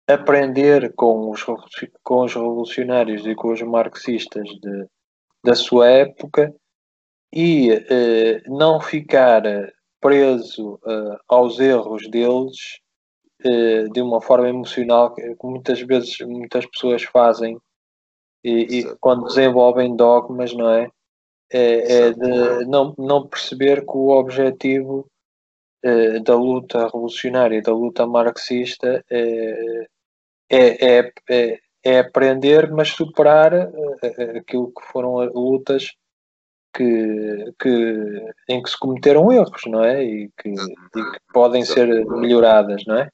aprender 0.08 0.94
com 0.96 1.30
os, 1.30 1.44
com 2.04 2.24
os 2.24 2.34
revolucionários 2.34 3.26
e 3.26 3.36
com 3.36 3.54
os 3.54 3.62
marxistas 3.62 4.48
de, 4.62 4.88
da 5.44 5.56
sua 5.56 5.88
época 5.90 6.54
e 7.34 7.72
eh, 7.72 8.42
não 8.48 8.82
ficar 8.82 9.44
preso 10.02 10.80
eh, 10.86 11.18
aos 11.28 11.60
erros 11.60 12.10
deles 12.10 12.80
eh, 13.46 13.84
de 13.94 14.02
uma 14.02 14.20
forma 14.20 14.50
emocional 14.50 15.14
que 15.14 15.36
muitas 15.44 15.80
vezes 15.82 16.18
muitas 16.22 16.66
pessoas 16.66 17.04
fazem 17.04 17.58
e, 18.44 18.80
e 18.80 18.96
quando 18.98 19.28
desenvolvem 19.28 19.96
dogmas, 19.96 20.54
não 20.54 20.70
é? 20.70 20.90
É, 21.52 21.94
é 21.94 22.14
de 22.14 22.66
não, 22.66 22.94
não 22.98 23.28
perceber 23.28 23.82
que 23.82 23.96
o 23.96 24.10
objetivo 24.10 25.10
da 26.24 26.36
luta 26.36 26.86
revolucionária, 26.86 27.62
da 27.62 27.72
luta 27.72 28.06
marxista, 28.06 29.04
é, 29.10 29.88
é, 30.50 31.12
é, 31.30 31.60
é, 31.84 32.00
aprender, 32.00 32.70
mas 32.72 32.90
superar 32.90 33.54
aquilo 34.36 34.74
que 34.74 34.86
foram 34.92 35.24
lutas 35.34 35.94
que, 36.74 37.54
que, 37.60 38.34
em 38.48 38.62
que 38.62 38.70
se 38.70 38.78
cometeram 38.78 39.32
erros, 39.32 39.62
não 39.68 39.84
é? 39.84 40.04
E 40.04 40.30
que, 40.38 40.50
e 40.50 40.54
que 40.54 41.20
podem 41.34 41.62
Exato. 41.62 41.80
ser 41.80 42.06
melhoradas, 42.06 42.84
não 42.86 42.98
é? 42.98 43.10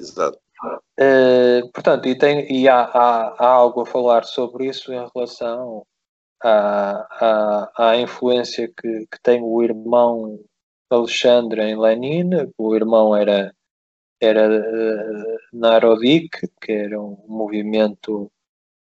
Exato. 0.00 0.38
Uh, 0.98 1.70
portanto, 1.72 2.06
e, 2.06 2.14
tem, 2.16 2.52
e 2.52 2.68
há, 2.68 2.82
há, 2.82 3.34
há, 3.38 3.46
algo 3.46 3.80
a 3.80 3.86
falar 3.86 4.24
sobre 4.24 4.66
isso 4.66 4.92
em 4.92 5.08
relação 5.14 5.86
à, 6.42 7.70
à, 7.76 7.90
à 7.90 7.96
influência 7.96 8.68
que, 8.68 9.06
que 9.10 9.20
tem 9.22 9.42
o 9.42 9.62
irmão 9.62 10.38
Alexandre 10.90 11.62
em 11.62 11.78
Lenin. 11.78 12.30
O 12.58 12.74
irmão 12.74 13.16
era, 13.16 13.54
era 14.20 14.48
uh, 14.48 15.38
Narodik, 15.52 16.48
que 16.60 16.72
era 16.72 17.00
um 17.00 17.16
movimento 17.28 18.30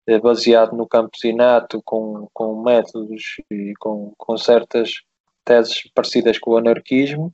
é 0.07 0.19
baseado 0.19 0.77
no 0.77 0.89
campesinato, 0.89 1.81
com, 1.85 2.29
com 2.33 2.63
métodos 2.63 3.37
e 3.51 3.75
com, 3.79 4.13
com 4.17 4.37
certas 4.37 5.03
teses 5.45 5.89
parecidas 5.95 6.39
com 6.39 6.53
o 6.53 6.57
anarquismo, 6.57 7.33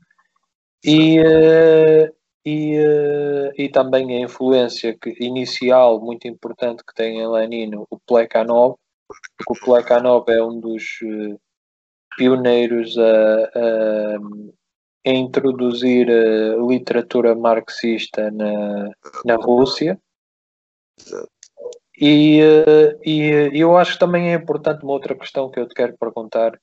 e, 0.85 1.19
eh, 1.19 2.13
e, 2.45 2.77
eh, 2.77 3.53
e 3.57 3.69
também 3.69 4.17
a 4.17 4.21
influência 4.21 4.97
que, 4.97 5.17
inicial 5.21 6.01
muito 6.01 6.29
importante 6.29 6.85
que 6.87 6.95
tem 6.95 7.21
em 7.21 7.29
Lenin 7.29 7.75
o 7.91 7.99
Plekhanov, 8.07 8.77
porque 9.09 9.53
o 9.53 9.65
Plekhanov 9.65 10.29
é 10.29 10.43
um 10.43 10.61
dos 10.61 10.99
eh, 11.03 11.37
pioneiros 12.17 12.97
a, 12.99 13.45
a, 13.55 14.17
a 15.07 15.11
introduzir 15.11 16.09
a 16.11 16.57
literatura 16.67 17.35
marxista 17.35 18.31
na, 18.31 18.91
na 19.25 19.37
Rússia. 19.37 20.01
E, 21.99 22.41
eh, 22.41 22.99
e 23.05 23.61
eu 23.61 23.77
acho 23.77 23.95
que 23.95 23.99
também 23.99 24.33
é 24.33 24.35
importante 24.35 24.83
uma 24.83 24.93
outra 24.93 25.15
questão 25.15 25.51
que 25.51 25.61
eu 25.61 25.69
te 25.69 25.75
quero 25.75 25.97
perguntar. 25.99 26.59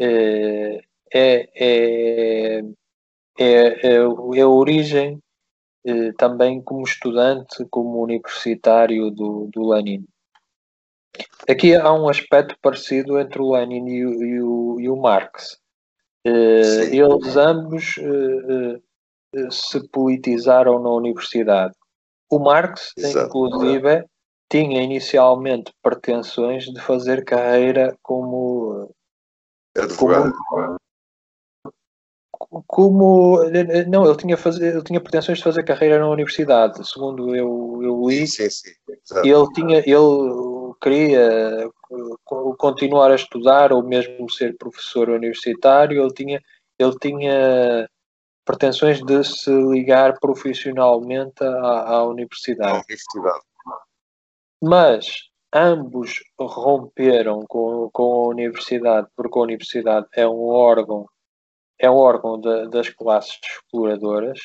É, 0.00 0.82
é, 1.12 1.48
é, 1.54 2.62
é, 3.38 3.86
é 3.86 3.96
a 4.42 4.48
origem 4.48 5.20
eh, 5.84 6.12
também 6.12 6.62
como 6.62 6.84
estudante, 6.84 7.66
como 7.70 8.02
universitário 8.02 9.10
do, 9.10 9.48
do 9.52 9.68
Lenin. 9.68 10.06
Aqui 11.48 11.74
há 11.74 11.92
um 11.92 12.08
aspecto 12.08 12.56
parecido 12.62 13.18
entre 13.18 13.40
o 13.40 13.52
Lenin 13.52 13.88
e 13.88 14.06
o, 14.06 14.22
e 14.22 14.42
o, 14.42 14.80
e 14.80 14.88
o 14.88 14.96
Marx. 14.96 15.58
Eles 16.24 17.36
ambos 17.36 17.96
se 19.50 19.88
politizaram 19.88 20.78
na 20.80 20.90
universidade. 20.90 21.74
O 22.30 22.38
Marx, 22.38 22.92
Exato. 22.96 23.26
inclusive, 23.26 24.04
tinha 24.50 24.82
inicialmente 24.82 25.72
pretensões 25.82 26.64
de 26.64 26.80
fazer 26.80 27.24
carreira 27.24 27.96
como 28.02 28.94
advogado. 29.76 30.32
Como, 32.30 32.64
como, 32.66 33.38
não, 33.88 34.04
ele 34.04 34.16
tinha, 34.16 34.36
fazer, 34.36 34.74
ele 34.74 34.82
tinha 34.82 35.00
pretensões 35.00 35.38
de 35.38 35.44
fazer 35.44 35.62
carreira 35.64 35.98
na 35.98 36.08
universidade, 36.08 36.86
segundo 36.86 37.34
eu, 37.34 37.80
eu 37.82 38.08
li. 38.08 38.26
Sim, 38.26 38.50
sim, 38.50 38.70
ele 39.24 39.52
tinha, 39.54 39.78
ele 39.78 40.61
queria 40.82 41.70
continuar 42.58 43.10
a 43.10 43.14
estudar 43.14 43.72
ou 43.72 43.82
mesmo 43.82 44.28
ser 44.30 44.56
professor 44.56 45.08
universitário. 45.08 46.02
Ele 46.02 46.12
tinha, 46.12 46.40
ele 46.78 46.98
tinha 47.00 47.88
pretensões 48.44 49.02
de 49.02 49.22
se 49.24 49.50
ligar 49.50 50.18
profissionalmente 50.18 51.42
à, 51.42 51.96
à 51.96 52.04
universidade. 52.04 52.72
À 52.72 52.74
universidade 52.74 53.40
mas 54.62 55.28
ambos 55.52 56.22
romperam 56.38 57.44
com, 57.48 57.90
com 57.92 58.02
a 58.02 58.28
universidade, 58.28 59.08
porque 59.16 59.36
a 59.36 59.42
universidade 59.42 60.06
é 60.14 60.26
um 60.26 60.44
órgão, 60.44 61.08
é 61.80 61.90
um 61.90 61.96
órgão 61.96 62.40
de, 62.40 62.68
das 62.68 62.88
classes 62.88 63.40
exploradoras 63.44 64.38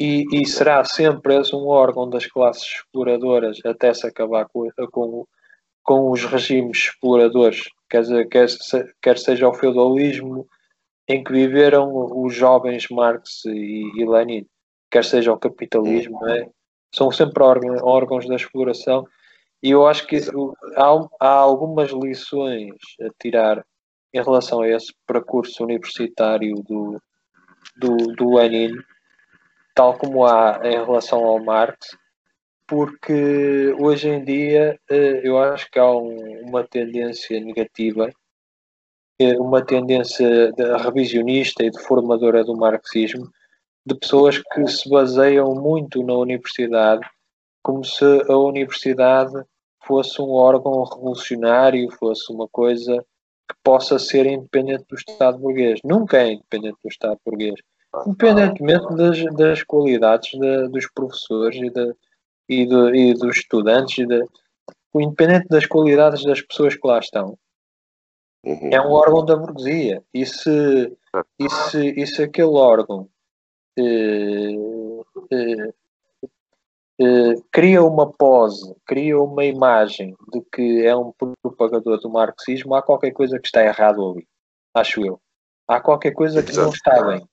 e, 0.00 0.24
e, 0.32 0.46
será 0.46 0.82
sempre 0.82 1.38
esse 1.38 1.54
um 1.54 1.66
órgão 1.66 2.08
das 2.08 2.26
classes 2.26 2.64
exploradoras 2.64 3.58
até 3.66 3.92
se 3.92 4.06
acabar 4.06 4.48
com, 4.48 4.66
com, 4.90 5.26
com 5.84 6.10
os 6.10 6.24
regimes 6.24 6.78
exploradores, 6.78 7.62
quer, 7.88 8.00
dizer, 8.00 8.28
quer, 8.28 8.46
quer 9.02 9.18
seja 9.18 9.48
o 9.48 9.54
feudalismo, 9.54 10.48
em 11.06 11.22
que 11.22 11.32
viveram 11.32 11.90
os 11.92 12.34
jovens 12.34 12.88
Marx 12.90 13.44
e, 13.44 13.92
e 13.94 14.04
Lenin, 14.04 14.46
quer 14.90 15.04
seja 15.04 15.32
o 15.32 15.38
capitalismo, 15.38 16.26
é? 16.28 16.48
são 16.94 17.10
sempre 17.10 17.42
órgãos 17.82 18.26
da 18.26 18.36
exploração. 18.36 19.06
E 19.62 19.70
eu 19.70 19.86
acho 19.86 20.06
que 20.06 20.16
há, 20.76 21.08
há 21.20 21.28
algumas 21.28 21.90
lições 21.90 22.74
a 23.00 23.08
tirar 23.20 23.64
em 24.12 24.22
relação 24.22 24.62
a 24.62 24.68
esse 24.68 24.94
percurso 25.06 25.64
universitário 25.64 26.54
do, 26.62 26.98
do, 27.76 27.96
do 28.14 28.34
Lenin, 28.36 28.72
tal 29.74 29.98
como 29.98 30.24
há 30.24 30.60
em 30.62 30.84
relação 30.84 31.24
ao 31.24 31.42
Marx, 31.42 31.96
porque 32.66 33.74
hoje 33.78 34.08
em 34.08 34.24
dia 34.24 34.78
eh, 34.90 35.20
eu 35.22 35.38
acho 35.38 35.70
que 35.70 35.78
há 35.78 35.90
uma 35.90 36.64
tendência 36.64 37.38
negativa, 37.40 38.10
eh, 39.18 39.38
uma 39.38 39.64
tendência 39.64 40.52
revisionista 40.78 41.64
e 41.64 41.70
deformadora 41.70 42.44
do 42.44 42.56
marxismo, 42.56 43.30
de 43.86 43.94
pessoas 43.94 44.38
que 44.38 44.66
se 44.66 44.88
baseiam 44.88 45.54
muito 45.54 46.02
na 46.02 46.14
universidade, 46.14 47.06
como 47.62 47.84
se 47.84 48.04
a 48.28 48.36
universidade 48.36 49.34
fosse 49.86 50.20
um 50.20 50.30
órgão 50.30 50.82
revolucionário, 50.84 51.90
fosse 51.92 52.32
uma 52.32 52.48
coisa 52.48 53.04
que 53.48 53.56
possa 53.62 53.98
ser 53.98 54.26
independente 54.26 54.84
do 54.88 54.96
Estado 54.96 55.38
burguês. 55.38 55.80
Nunca 55.84 56.18
é 56.18 56.32
independente 56.32 56.78
do 56.82 56.88
Estado 56.88 57.20
burguês. 57.24 57.60
Independentemente 58.06 58.94
das, 58.96 59.36
das 59.36 59.62
qualidades 59.62 60.38
de, 60.38 60.68
dos 60.68 60.90
professores 60.90 61.56
e, 61.56 61.70
de, 61.70 61.94
e, 62.48 62.66
de, 62.66 62.96
e 62.96 63.14
dos 63.14 63.36
estudantes, 63.36 64.06
de, 64.06 64.24
independente 64.94 65.48
das 65.48 65.66
qualidades 65.66 66.24
das 66.24 66.40
pessoas 66.42 66.74
que 66.74 66.86
lá 66.86 66.98
estão. 66.98 67.38
Uhum. 68.44 68.70
É 68.70 68.80
um 68.80 68.92
órgão 68.92 69.24
da 69.24 69.36
burguesia. 69.36 70.02
E 70.12 70.26
se, 70.26 70.96
e 71.38 71.50
se, 71.50 71.88
e 72.00 72.06
se 72.06 72.22
aquele 72.22 72.48
órgão 72.48 73.08
eh, 73.78 74.54
eh, 75.32 75.72
eh, 77.00 77.34
cria 77.50 77.82
uma 77.82 78.12
pose, 78.12 78.74
cria 78.86 79.18
uma 79.18 79.44
imagem 79.44 80.14
de 80.32 80.40
que 80.52 80.86
é 80.86 80.94
um 80.94 81.12
propagador 81.42 81.98
do 82.00 82.10
marxismo, 82.10 82.74
há 82.74 82.82
qualquer 82.82 83.12
coisa 83.12 83.38
que 83.38 83.46
está 83.46 83.64
errado 83.64 84.10
ali, 84.10 84.28
acho 84.74 85.04
eu. 85.04 85.20
Há 85.66 85.80
qualquer 85.80 86.12
coisa 86.12 86.42
que 86.42 86.54
não 86.54 86.68
está 86.68 87.02
bem. 87.02 87.26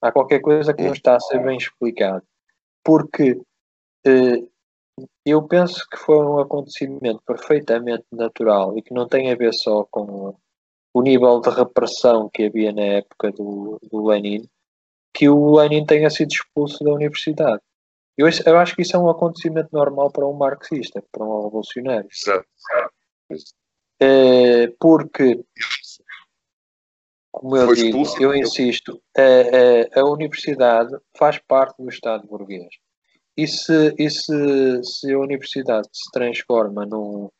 Há 0.00 0.12
qualquer 0.12 0.40
coisa 0.40 0.74
que 0.74 0.82
não 0.82 0.92
está 0.92 1.16
a 1.16 1.20
ser 1.20 1.42
bem 1.42 1.56
explicado. 1.56 2.22
Porque 2.84 3.40
eh, 4.06 4.42
eu 5.24 5.42
penso 5.46 5.86
que 5.90 5.96
foi 5.96 6.18
um 6.18 6.38
acontecimento 6.38 7.20
perfeitamente 7.26 8.04
natural 8.12 8.76
e 8.76 8.82
que 8.82 8.94
não 8.94 9.08
tem 9.08 9.30
a 9.30 9.36
ver 9.36 9.52
só 9.52 9.84
com 9.90 10.36
o 10.94 11.02
nível 11.02 11.40
de 11.40 11.50
repressão 11.50 12.28
que 12.32 12.44
havia 12.44 12.72
na 12.72 12.82
época 12.82 13.30
do, 13.32 13.78
do 13.90 14.06
Lenin, 14.06 14.48
que 15.12 15.28
o 15.28 15.56
Lenin 15.56 15.84
tenha 15.84 16.10
sido 16.10 16.32
expulso 16.32 16.82
da 16.82 16.92
universidade. 16.92 17.62
Eu, 18.16 18.26
eu 18.46 18.58
acho 18.58 18.74
que 18.74 18.82
isso 18.82 18.96
é 18.96 18.98
um 18.98 19.08
acontecimento 19.08 19.68
normal 19.72 20.10
para 20.10 20.26
um 20.26 20.32
marxista, 20.32 21.04
para 21.12 21.24
um 21.24 21.44
revolucionário. 21.44 22.08
É, 24.00 24.68
porque, 24.80 25.44
como 27.32 27.56
eu 27.56 27.66
Foi 27.66 27.76
digo, 27.76 27.88
expulso, 27.88 28.22
eu 28.22 28.34
insisto, 28.34 29.00
a, 29.16 30.00
a, 30.00 30.00
a, 30.00 30.04
universidade 30.04 30.96
faz 31.16 31.38
parte 31.38 31.80
do 31.80 31.88
Estado 31.88 32.26
burguês. 32.26 32.68
E 33.38 33.46
se, 33.46 33.94
e 33.96 34.10
se, 34.10 34.82
se 34.82 35.12
a 35.12 35.18
universidade 35.18 35.86
se 35.92 36.10
transforma 36.10 36.84
num, 36.84 37.30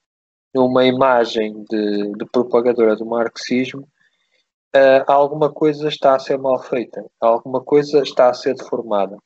numa 0.54 0.84
imagem 0.84 1.64
de, 1.68 2.12
de 2.12 2.24
propagadora 2.30 2.94
do 2.94 3.04
marxismo, 3.04 3.82
uh, 4.76 5.02
alguma 5.08 5.52
coisa 5.52 5.88
está 5.88 6.14
a 6.14 6.18
ser 6.20 6.38
mal 6.38 6.62
feita, 6.62 7.04
alguma 7.20 7.64
coisa 7.64 8.00
está 8.00 8.30
a 8.30 8.34
ser 8.34 8.54
deformada. 8.54 9.18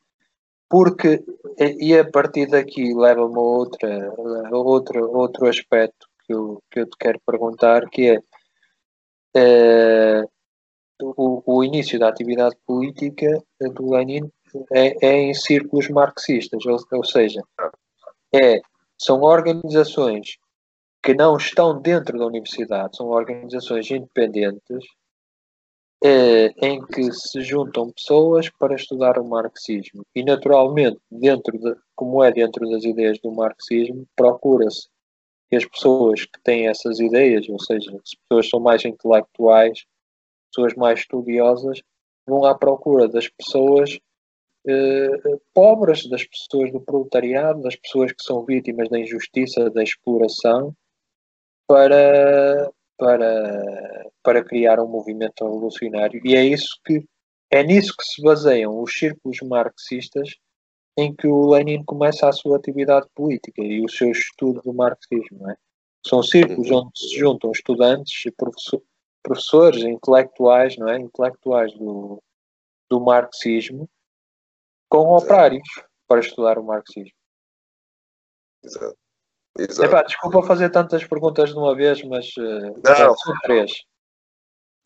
Porque 0.66 1.22
e 1.58 1.94
a 1.94 2.10
partir 2.10 2.46
daqui 2.46 2.94
leva-me 2.94 3.36
a 3.36 3.40
outra, 3.40 4.14
a 4.50 4.56
outra, 4.56 5.04
outro 5.04 5.46
aspecto 5.46 6.06
que 6.26 6.32
eu, 6.32 6.62
que 6.70 6.80
eu 6.80 6.86
te 6.88 6.96
quero 6.98 7.20
perguntar, 7.26 7.86
que 7.90 8.08
é, 8.08 8.18
é 9.36 10.24
o, 11.02 11.42
o, 11.44 11.62
início 11.62 11.98
da 11.98 12.08
atividade 12.08 12.56
política 12.66 13.28
do 13.60 13.90
Lenin 13.90 14.30
é, 14.72 15.06
é 15.06 15.14
em 15.22 15.34
círculos 15.34 15.88
marxistas, 15.88 16.64
ou, 16.66 16.78
ou 16.92 17.04
seja, 17.04 17.42
é, 18.34 18.60
são 18.98 19.22
organizações 19.22 20.38
que 21.02 21.14
não 21.14 21.36
estão 21.36 21.80
dentro 21.80 22.18
da 22.18 22.26
universidade, 22.26 22.96
são 22.96 23.08
organizações 23.08 23.90
independentes 23.90 24.84
é, 26.04 26.46
em 26.66 26.84
que 26.84 27.12
se 27.12 27.42
juntam 27.42 27.92
pessoas 27.92 28.48
para 28.50 28.74
estudar 28.74 29.18
o 29.18 29.24
marxismo. 29.24 30.04
E, 30.14 30.24
naturalmente, 30.24 31.00
dentro 31.10 31.56
de, 31.58 31.76
como 31.94 32.22
é 32.22 32.32
dentro 32.32 32.68
das 32.70 32.84
ideias 32.84 33.18
do 33.20 33.30
marxismo, 33.30 34.06
procura-se 34.16 34.88
que 35.48 35.56
as 35.56 35.64
pessoas 35.64 36.24
que 36.24 36.40
têm 36.42 36.66
essas 36.66 36.98
ideias, 36.98 37.48
ou 37.48 37.60
seja, 37.60 37.90
as 37.90 38.14
pessoas 38.14 38.48
são 38.48 38.58
mais 38.58 38.84
intelectuais, 38.84 39.84
pessoas 40.50 40.74
mais 40.74 41.00
estudiosas, 41.00 41.80
vão 42.26 42.44
à 42.44 42.54
procura 42.54 43.08
das 43.08 43.28
pessoas 43.28 43.98
eh, 44.66 45.38
pobres, 45.52 46.08
das 46.08 46.24
pessoas 46.24 46.72
do 46.72 46.80
proletariado, 46.80 47.62
das 47.62 47.76
pessoas 47.76 48.12
que 48.12 48.22
são 48.22 48.44
vítimas 48.44 48.88
da 48.88 48.98
injustiça, 48.98 49.70
da 49.70 49.82
exploração, 49.82 50.74
para, 51.66 52.70
para, 52.96 54.10
para 54.22 54.44
criar 54.44 54.80
um 54.80 54.88
movimento 54.88 55.44
revolucionário. 55.44 56.20
E 56.24 56.36
é 56.36 56.44
isso 56.44 56.78
que 56.84 57.04
é 57.50 57.62
nisso 57.62 57.94
que 57.96 58.04
se 58.04 58.22
baseiam 58.22 58.80
os 58.80 58.94
círculos 58.94 59.38
marxistas 59.42 60.36
em 60.96 61.14
que 61.14 61.26
o 61.26 61.50
Lenin 61.50 61.84
começa 61.84 62.28
a 62.28 62.32
sua 62.32 62.56
atividade 62.56 63.06
política 63.14 63.62
e 63.62 63.84
o 63.84 63.88
seu 63.88 64.10
estudo 64.10 64.62
do 64.62 64.72
marxismo. 64.72 65.50
É? 65.50 65.56
São 66.06 66.22
círculos 66.22 66.70
uhum. 66.70 66.78
onde 66.78 66.98
se 66.98 67.18
juntam 67.18 67.50
estudantes 67.50 68.24
e 68.26 68.30
professor, 68.30 68.82
professores, 69.22 69.82
intelectuais, 69.84 70.76
não 70.76 70.88
é? 70.88 70.98
intelectuais 70.98 71.72
do, 71.74 72.22
do 72.90 73.00
marxismo, 73.00 73.88
com 74.92 75.16
operários 75.16 75.66
para 76.06 76.20
estudar 76.20 76.58
o 76.58 76.62
marxismo. 76.62 77.16
Exato. 78.62 78.98
Exato. 79.58 79.88
Epá, 79.88 80.02
desculpa 80.02 80.42
fazer 80.42 80.68
tantas 80.68 81.02
perguntas 81.02 81.48
de 81.48 81.56
uma 81.56 81.74
vez, 81.74 82.02
mas 82.04 82.26
uh, 82.36 82.78
Não. 82.84 83.16
são 83.16 83.34
três. 83.42 83.72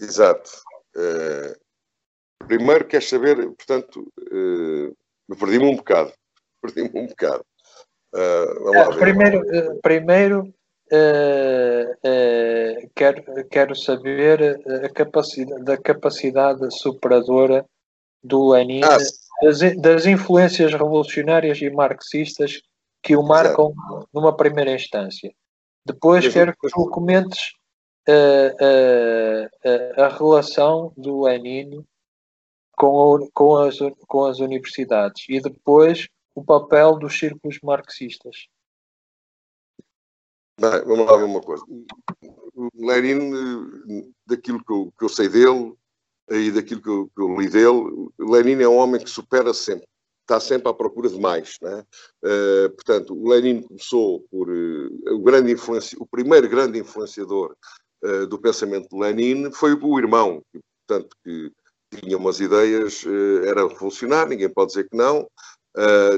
Exato. 0.00 0.48
Uh, 0.96 2.46
primeiro 2.46 2.86
quer 2.86 3.02
saber, 3.02 3.36
portanto, 3.36 4.08
uh, 4.32 5.36
perdi-me 5.36 5.64
um 5.64 5.76
bocado. 5.76 6.12
Perdi-me 6.62 7.00
um 7.00 7.06
bocado. 7.08 7.44
Uh, 8.14 8.74
é, 8.74 8.98
primeiro, 8.98 9.80
primeiro 9.82 10.54
quero, 12.94 13.48
quero 13.50 13.74
saber 13.74 14.60
a 14.84 14.88
capacidade, 14.88 15.64
da 15.64 15.76
capacidade 15.76 16.78
superadora 16.78 17.66
do 18.22 18.50
Lenin, 18.50 18.82
ah, 18.84 18.98
das, 19.42 19.77
das 19.77 20.07
influências 20.07 20.72
revolucionárias 20.72 21.61
e 21.61 21.70
marxistas 21.70 22.62
que 23.03 23.16
o 23.16 23.22
marcam 23.22 23.70
Exato. 23.70 24.09
numa 24.12 24.37
primeira 24.37 24.72
instância. 24.72 25.33
Depois 25.85 26.27
quero 26.33 26.53
que 26.53 26.68
tu 26.68 26.90
comentes 26.90 27.53
uh, 28.09 28.53
uh, 28.61 29.46
uh, 29.46 30.03
a 30.03 30.09
relação 30.09 30.92
do 30.96 31.22
Lenin 31.22 31.85
com, 32.72 33.29
com, 33.33 33.57
as, 33.57 33.79
com 34.09 34.25
as 34.25 34.40
universidades 34.40 35.25
e 35.29 35.40
depois 35.40 36.09
o 36.35 36.44
papel 36.44 36.99
dos 36.99 37.16
círculos 37.16 37.59
marxistas. 37.62 38.49
Bem, 40.61 40.85
vamos 40.85 41.07
lá 41.07 41.16
ver 41.16 41.25
uma 41.25 41.40
coisa. 41.40 41.64
O 42.55 42.68
Lenin, 42.75 44.12
daquilo 44.27 44.64
que 44.64 44.72
eu, 44.72 44.92
que 44.99 45.05
eu 45.05 45.09
sei 45.09 45.29
dele 45.29 45.77
e 46.30 46.50
daquilo 46.50 46.82
que 46.82 46.88
eu, 46.88 47.10
que 47.14 47.22
eu 47.22 47.36
li 47.38 47.48
dele, 47.48 48.08
Lenin 48.18 48.62
é 48.62 48.68
um 48.68 48.76
homem 48.76 49.00
que 49.00 49.10
supera 49.10 49.54
sempre 49.54 49.86
está 50.26 50.40
sempre 50.40 50.68
à 50.68 50.74
procura 50.74 51.08
de 51.08 51.18
mais. 51.18 51.56
Né? 51.62 51.84
Uh, 52.24 52.70
portanto, 52.70 53.14
o 53.14 53.28
Lenin 53.28 53.62
começou 53.62 54.24
por 54.30 54.50
uh, 54.50 55.14
o, 55.14 55.20
grande 55.20 55.54
o 55.98 56.06
primeiro 56.06 56.48
grande 56.48 56.80
influenciador 56.80 57.56
uh, 58.04 58.26
do 58.26 58.38
pensamento 58.38 58.88
de 58.88 58.98
Lenin 58.98 59.50
foi 59.52 59.72
o 59.74 59.98
irmão, 59.98 60.42
que, 60.52 60.60
portanto, 60.86 61.16
que 61.24 61.52
tinha 62.00 62.18
umas 62.18 62.40
ideias, 62.40 63.04
era 63.46 63.66
revolucionário, 63.66 64.30
ninguém 64.30 64.48
pode 64.48 64.70
dizer 64.70 64.88
que 64.88 64.96
não, 64.96 65.26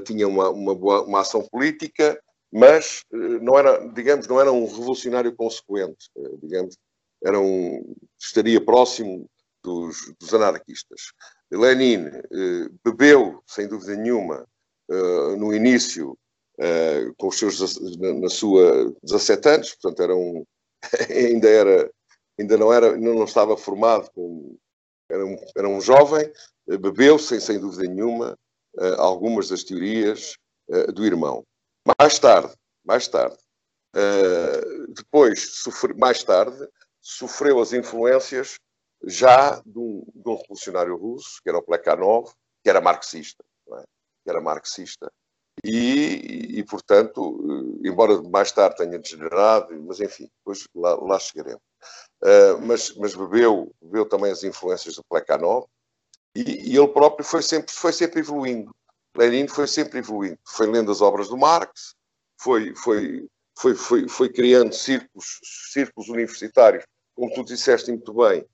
tinha 0.06 0.26
uma, 0.26 0.48
uma, 0.48 0.74
boa, 0.74 1.02
uma 1.02 1.20
ação 1.20 1.46
política, 1.46 2.18
mas 2.50 3.02
não 3.12 3.56
era, 3.56 3.76
digamos, 3.88 4.26
não 4.26 4.40
era 4.40 4.50
um 4.50 4.64
revolucionário 4.64 5.36
consequente, 5.36 6.08
digamos, 6.42 6.74
era 7.22 7.38
um, 7.38 7.94
estaria 8.18 8.64
próximo 8.64 9.28
dos, 9.62 10.12
dos 10.18 10.34
anarquistas. 10.34 11.12
Lenin 11.50 12.06
eh, 12.06 12.68
bebeu, 12.84 13.42
sem 13.46 13.66
dúvida 13.68 13.96
nenhuma, 13.96 14.46
eh, 14.90 15.36
no 15.36 15.54
início, 15.54 16.16
eh, 16.58 17.10
com 17.16 17.28
os 17.28 17.38
seus, 17.38 17.78
na, 17.98 18.14
na, 18.14 18.28
sua 18.28 18.92
17 19.02 19.48
anos, 19.48 19.74
portanto 19.74 20.02
era 20.02 20.14
um, 20.14 20.44
ainda 21.10 21.48
era, 21.48 21.90
ainda 22.38 22.56
não 22.56 22.72
era, 22.72 22.96
não 22.96 23.24
estava 23.24 23.56
formado 23.56 24.10
com 24.12 24.56
era 25.10 25.24
um, 25.24 25.36
era 25.56 25.68
um 25.68 25.80
jovem, 25.80 26.30
bebeu, 26.66 27.18
sem, 27.18 27.40
sem 27.40 27.58
dúvida 27.58 27.88
nenhuma, 27.90 28.38
algumas 28.98 29.48
das 29.48 29.64
teorias 29.64 30.34
do 30.92 31.02
irmão. 31.02 31.42
Mais 31.98 32.18
tarde, 32.18 32.52
mais 32.84 33.08
tarde, 33.08 33.38
depois, 34.90 35.62
sofre, 35.62 35.94
mais 35.94 36.22
tarde, 36.22 36.68
sofreu 37.00 37.58
as 37.58 37.72
influências 37.72 38.58
já 39.04 39.60
de 39.64 39.78
um, 39.78 40.04
de 40.14 40.28
um 40.28 40.36
revolucionário 40.36 40.96
russo, 40.96 41.40
que 41.42 41.48
era 41.48 41.58
o 41.58 41.62
Plekhanov, 41.62 42.32
que 42.62 42.70
era 42.70 42.80
marxista, 42.80 43.44
é? 43.74 43.82
que 44.24 44.30
era 44.30 44.40
marxista, 44.40 45.10
e, 45.64 46.58
e, 46.58 46.64
portanto, 46.64 47.78
embora 47.84 48.20
mais 48.22 48.52
tarde 48.52 48.76
tenha 48.76 48.98
degenerado, 48.98 49.74
mas 49.82 50.00
enfim, 50.00 50.30
depois 50.38 50.64
lá, 50.74 50.94
lá 50.94 51.18
chegaremos. 51.18 51.62
Uh, 52.22 52.60
mas, 52.62 52.94
mas 52.96 53.14
bebeu, 53.14 53.72
bebeu 53.80 54.08
também 54.08 54.30
as 54.30 54.44
influências 54.44 54.94
do 54.94 55.04
Plekhanov, 55.08 55.66
e, 56.34 56.72
e, 56.72 56.76
ele 56.76 56.88
próprio 56.88 57.24
foi 57.24 57.42
sempre, 57.42 57.72
foi 57.72 57.92
sempre 57.92 58.20
evoluindo. 58.20 58.70
Lenin 59.16 59.48
foi 59.48 59.66
sempre 59.66 59.98
evoluindo. 59.98 60.38
Foi 60.46 60.66
lendo 60.66 60.92
as 60.92 61.00
obras 61.00 61.28
do 61.28 61.36
Marx, 61.36 61.94
foi, 62.40 62.74
foi, 62.76 63.26
foi, 63.58 63.74
foi, 63.74 64.08
foi 64.08 64.32
criando 64.32 64.72
círculos, 64.72 65.40
círculos 65.72 66.08
universitários, 66.08 66.84
como 67.14 67.32
tu 67.34 67.42
disseste 67.42 67.90
muito 67.90 68.14
bem, 68.14 68.46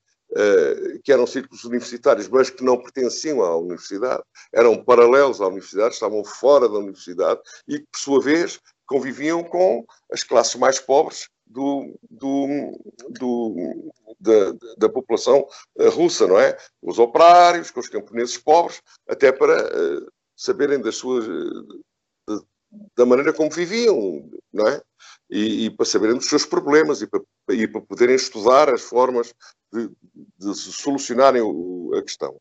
que 1.05 1.13
eram 1.13 1.27
círculos 1.27 1.65
universitários, 1.65 2.29
mas 2.29 2.51
que 2.51 2.65
não 2.65 2.83
pertenciam 2.83 3.43
à 3.43 3.57
universidade, 3.57 4.23
eram 4.53 4.83
paralelos 4.83 5.41
à 5.41 5.47
universidade, 5.47 5.95
estavam 5.95 6.25
fora 6.25 6.69
da 6.69 6.79
universidade 6.79 7.41
e 7.69 7.79
que, 7.79 7.87
por 7.93 7.99
sua 7.99 8.21
vez, 8.21 8.61
conviviam 8.87 9.43
com 9.43 9.85
as 10.13 10.23
classes 10.23 10.55
mais 10.57 10.79
pobres 10.79 11.29
do, 11.47 11.95
do, 12.11 12.79
do, 13.11 13.93
da, 14.19 14.53
da, 14.79 14.89
população 14.89 15.47
eh, 15.79 15.89
russa, 15.89 16.27
não 16.27 16.39
é? 16.39 16.57
Os 16.83 16.99
operários, 16.99 17.71
com 17.71 17.81
os 17.81 17.89
camponeses 17.89 18.37
pobres, 18.37 18.83
até 19.09 19.31
para 19.31 19.65
uh, 19.65 20.13
saberem 20.37 20.81
das 20.81 20.97
suas, 20.97 21.27
da 22.97 23.07
maneira 23.07 23.33
como 23.33 23.51
viviam, 23.51 24.29
não 24.53 24.69
é? 24.69 24.81
E, 25.31 25.67
e, 25.67 25.71
para 25.71 25.87
saberem 25.87 26.17
dos 26.17 26.29
seus 26.29 26.45
problemas 26.45 27.03
e 27.03 27.07
para, 27.07 27.21
e 27.51 27.67
para 27.67 27.81
poderem 27.81 28.15
estudar 28.15 28.69
as 28.69 28.83
formas 28.83 29.35
de, 29.73 29.89
de 30.39 30.55
solucionarem 30.55 31.43
o, 31.43 31.93
a 31.95 32.03
questão. 32.03 32.39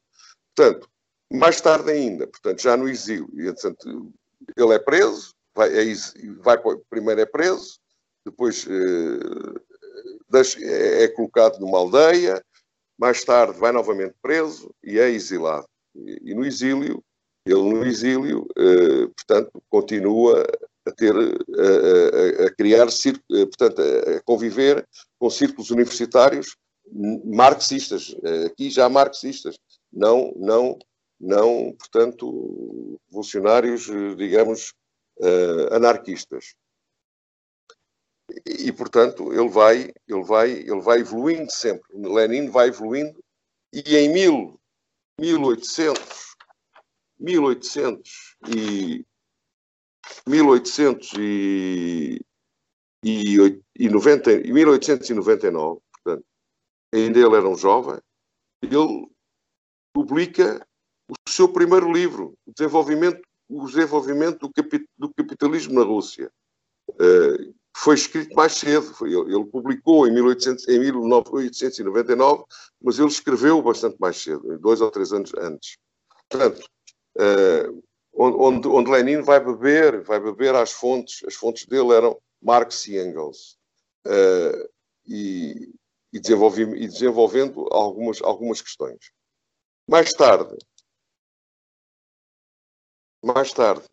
Portanto, 0.55 0.89
mais 1.31 1.59
tarde 1.59 1.91
ainda, 1.91 2.27
portanto, 2.27 2.61
já 2.61 2.77
no 2.77 2.87
exílio, 2.87 3.29
e, 3.33 3.45
portanto, 3.45 4.13
ele 4.55 4.73
é 4.73 4.79
preso, 4.79 5.33
vai, 5.55 5.69
é, 5.69 5.93
vai, 6.39 6.57
primeiro 6.89 7.21
é 7.21 7.25
preso, 7.25 7.79
depois 8.25 8.65
eh, 8.67 9.59
é, 10.61 11.03
é 11.03 11.07
colocado 11.09 11.59
numa 11.59 11.77
aldeia, 11.77 12.43
mais 12.97 13.23
tarde 13.23 13.59
vai 13.59 13.71
novamente 13.71 14.15
preso 14.21 14.73
e 14.83 14.99
é 14.99 15.09
exilado. 15.09 15.67
E, 15.95 16.31
e 16.31 16.35
no 16.35 16.45
exílio 16.45 17.03
ele 17.45 17.61
no 17.61 17.85
exílio, 17.85 18.47
eh, 18.57 19.07
portanto, 19.07 19.63
continua 19.69 20.45
a 20.85 20.91
ter, 20.91 21.13
a, 21.13 22.43
a, 22.43 22.47
a 22.47 22.55
criar, 22.55 22.87
eh, 22.87 23.45
portanto, 23.45 23.81
a 23.81 24.21
conviver 24.21 24.87
com 25.19 25.29
círculos 25.29 25.69
universitários 25.69 26.55
marxistas, 27.25 28.15
eh, 28.23 28.45
aqui 28.45 28.69
já 28.69 28.87
marxistas, 28.87 29.57
não, 29.91 30.33
não, 30.37 30.77
não, 31.19 31.73
portanto, 31.77 32.99
revolucionários, 33.09 33.89
digamos, 34.17 34.73
anarquistas. 35.71 36.55
E, 38.45 38.71
portanto, 38.71 39.31
ele 39.31 39.49
vai, 39.49 39.93
ele 40.07 40.23
vai, 40.23 40.51
ele 40.51 40.81
vai 40.81 40.99
evoluindo 40.99 41.51
sempre. 41.51 41.83
Lenin 41.93 42.49
vai 42.49 42.69
evoluindo 42.69 43.23
e 43.71 43.95
em 43.95 44.09
mil, 44.11 44.59
1800 45.19 46.32
1800 47.23 48.35
e 48.53 49.05
1800 50.27 51.13
e, 51.17 52.21
e, 53.03 53.61
e 53.79 53.89
90, 53.89 54.41
1899, 54.41 55.81
portanto, 55.91 56.25
ainda 56.93 57.19
ele 57.19 57.35
era 57.35 57.47
um 57.47 57.55
jovem, 57.55 57.99
ele 58.61 59.07
publica 59.93 60.65
o 61.09 61.29
seu 61.29 61.47
primeiro 61.47 61.91
livro, 61.91 62.37
o 62.45 62.53
desenvolvimento, 62.53 63.21
o 63.47 63.65
desenvolvimento 63.65 64.51
do 64.97 65.13
capitalismo 65.13 65.73
na 65.73 65.83
Rússia. 65.85 66.31
Uh, 66.89 67.53
foi 67.75 67.95
escrito 67.95 68.35
mais 68.35 68.53
cedo, 68.53 68.93
foi, 68.93 69.13
ele, 69.13 69.33
ele, 69.33 69.45
publicou 69.45 70.05
em, 70.07 70.13
1800, 70.13 70.67
em 70.67 70.79
1899, 70.79 72.43
mas 72.81 72.99
ele 72.99 73.07
escreveu 73.07 73.61
bastante 73.61 73.97
mais 73.99 74.21
cedo, 74.21 74.57
dois 74.59 74.79
ou 74.81 74.91
três 74.91 75.11
anos 75.11 75.33
antes. 75.35 75.77
Portanto, 76.29 76.67
uh, 77.17 77.83
onde, 78.13 78.67
onde 78.67 78.91
Lenin 78.91 79.21
vai 79.21 79.39
beber, 79.39 80.01
vai 80.03 80.19
beber 80.19 80.55
às 80.55 80.71
fontes, 80.71 81.23
as 81.25 81.35
fontes 81.35 81.65
dele 81.65 81.93
eram 81.93 82.19
Marx 82.41 82.87
e 82.87 82.97
Engels, 82.97 83.57
uh, 84.05 84.69
e, 85.05 85.73
e, 86.13 86.17
e 86.17 86.87
desenvolvendo 86.87 87.67
algumas, 87.71 88.21
algumas 88.21 88.61
questões. 88.61 89.11
Mais 89.87 90.11
tarde, 90.13 90.55
mais 93.21 93.51
tarde, 93.53 93.87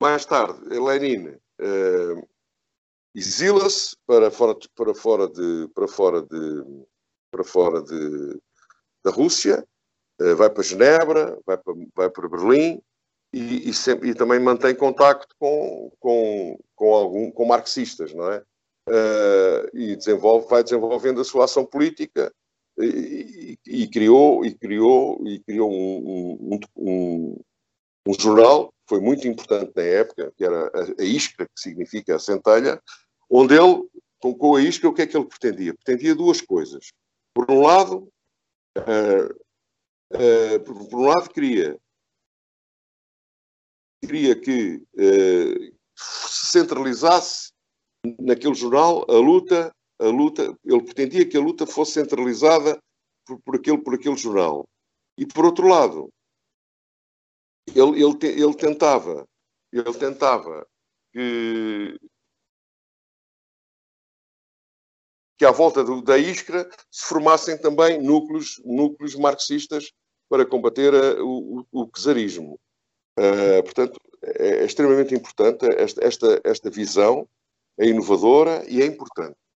mais 0.00 0.24
tarde, 0.26 0.60
Lenin 0.78 1.28
uh, 1.28 2.28
exila-se 3.14 3.96
para 4.06 4.30
fora, 4.30 4.58
para 4.74 4.94
fora 4.94 5.28
de, 5.28 5.68
para 5.74 5.86
fora 5.86 6.22
de, 6.22 6.86
para 7.32 7.42
fora 7.42 7.82
de, 7.82 8.38
da 9.02 9.10
Rússia, 9.10 9.66
eh, 10.20 10.34
vai 10.34 10.50
para 10.50 10.62
Genebra, 10.62 11.38
vai 11.46 11.56
para, 11.56 11.74
vai 11.96 12.10
para 12.10 12.28
Berlim 12.28 12.80
e, 13.32 13.70
e, 13.70 13.74
sempre, 13.74 14.10
e 14.10 14.14
também 14.14 14.38
mantém 14.38 14.74
contacto 14.74 15.34
com, 15.38 15.90
com, 15.98 16.58
com, 16.76 16.94
algum, 16.94 17.30
com 17.30 17.46
marxistas, 17.46 18.12
não 18.12 18.30
é? 18.30 18.44
Uh, 18.88 19.76
e 19.76 19.96
desenvolve, 19.96 20.48
vai 20.48 20.62
desenvolvendo 20.62 21.20
a 21.20 21.24
sua 21.24 21.44
ação 21.44 21.64
política 21.64 22.32
e, 22.76 23.56
e, 23.64 23.86
criou, 23.86 24.44
e 24.44 24.52
criou, 24.54 25.22
e 25.24 25.38
criou 25.38 25.70
um, 25.70 26.36
um, 26.40 26.60
um, 26.76 27.40
um, 28.08 28.14
jornal 28.14 28.68
que 28.68 28.88
foi 28.88 29.00
muito 29.00 29.26
importante 29.28 29.72
na 29.76 29.82
época, 29.82 30.32
que 30.36 30.44
era 30.44 30.66
a, 30.66 31.00
a 31.00 31.04
Iskra, 31.04 31.46
que 31.46 31.60
significa 31.60 32.16
a 32.16 32.18
centelha, 32.18 32.82
onde 33.30 33.54
ele, 33.54 33.88
com 34.18 34.56
a 34.56 34.60
Iskra, 34.60 34.88
o 34.88 34.92
que 34.92 35.02
é 35.02 35.06
que 35.06 35.16
ele 35.16 35.26
pretendia? 35.26 35.74
Pretendia 35.74 36.14
duas 36.14 36.40
coisas. 36.40 36.92
Por 37.34 37.50
um 37.50 37.62
lado, 37.62 38.12
uh, 38.78 39.32
uh, 40.12 40.64
por, 40.64 40.98
um 40.98 41.06
lado 41.06 41.30
queria, 41.30 41.78
queria 44.02 44.38
que 44.38 44.76
uh, 44.76 45.76
se 45.96 46.46
centralizasse 46.52 47.52
naquele 48.18 48.54
jornal 48.54 49.06
a 49.08 49.14
luta, 49.14 49.74
a 50.00 50.06
luta, 50.06 50.56
ele 50.64 50.82
pretendia 50.82 51.28
que 51.28 51.36
a 51.36 51.40
luta 51.40 51.66
fosse 51.66 51.92
centralizada 51.92 52.78
por, 53.26 53.40
por 53.42 53.56
aquele, 53.56 53.78
por 53.78 53.94
aquele 53.94 54.16
jornal. 54.16 54.68
E 55.16 55.26
por 55.26 55.44
outro 55.44 55.68
lado, 55.68 56.12
ele, 57.68 58.02
ele, 58.02 58.18
ele 58.22 58.54
tentava, 58.56 59.26
ele 59.72 59.94
tentava 59.94 60.66
que 61.12 61.98
que 65.38 65.44
à 65.44 65.50
volta 65.50 65.82
do, 65.82 66.02
da 66.02 66.18
Iskra 66.18 66.68
se 66.90 67.06
formassem 67.06 67.58
também 67.58 68.00
núcleos, 68.02 68.60
núcleos 68.64 69.14
marxistas 69.14 69.92
para 70.28 70.46
combater 70.46 70.94
uh, 70.94 71.26
o, 71.26 71.66
o, 71.72 71.86
czarismo. 71.88 72.58
Uh, 73.18 73.62
portanto, 73.62 74.00
é, 74.22 74.48
é, 74.48 74.64
extremamente 74.64 75.14
importante 75.14 75.66
esta, 75.76 76.04
esta, 76.04 76.40
esta 76.44 76.70
visão, 76.70 77.28
é 77.78 77.86
inovadora 77.86 78.64
e 78.68 78.80
é 78.80 78.86
importante. 78.86 79.36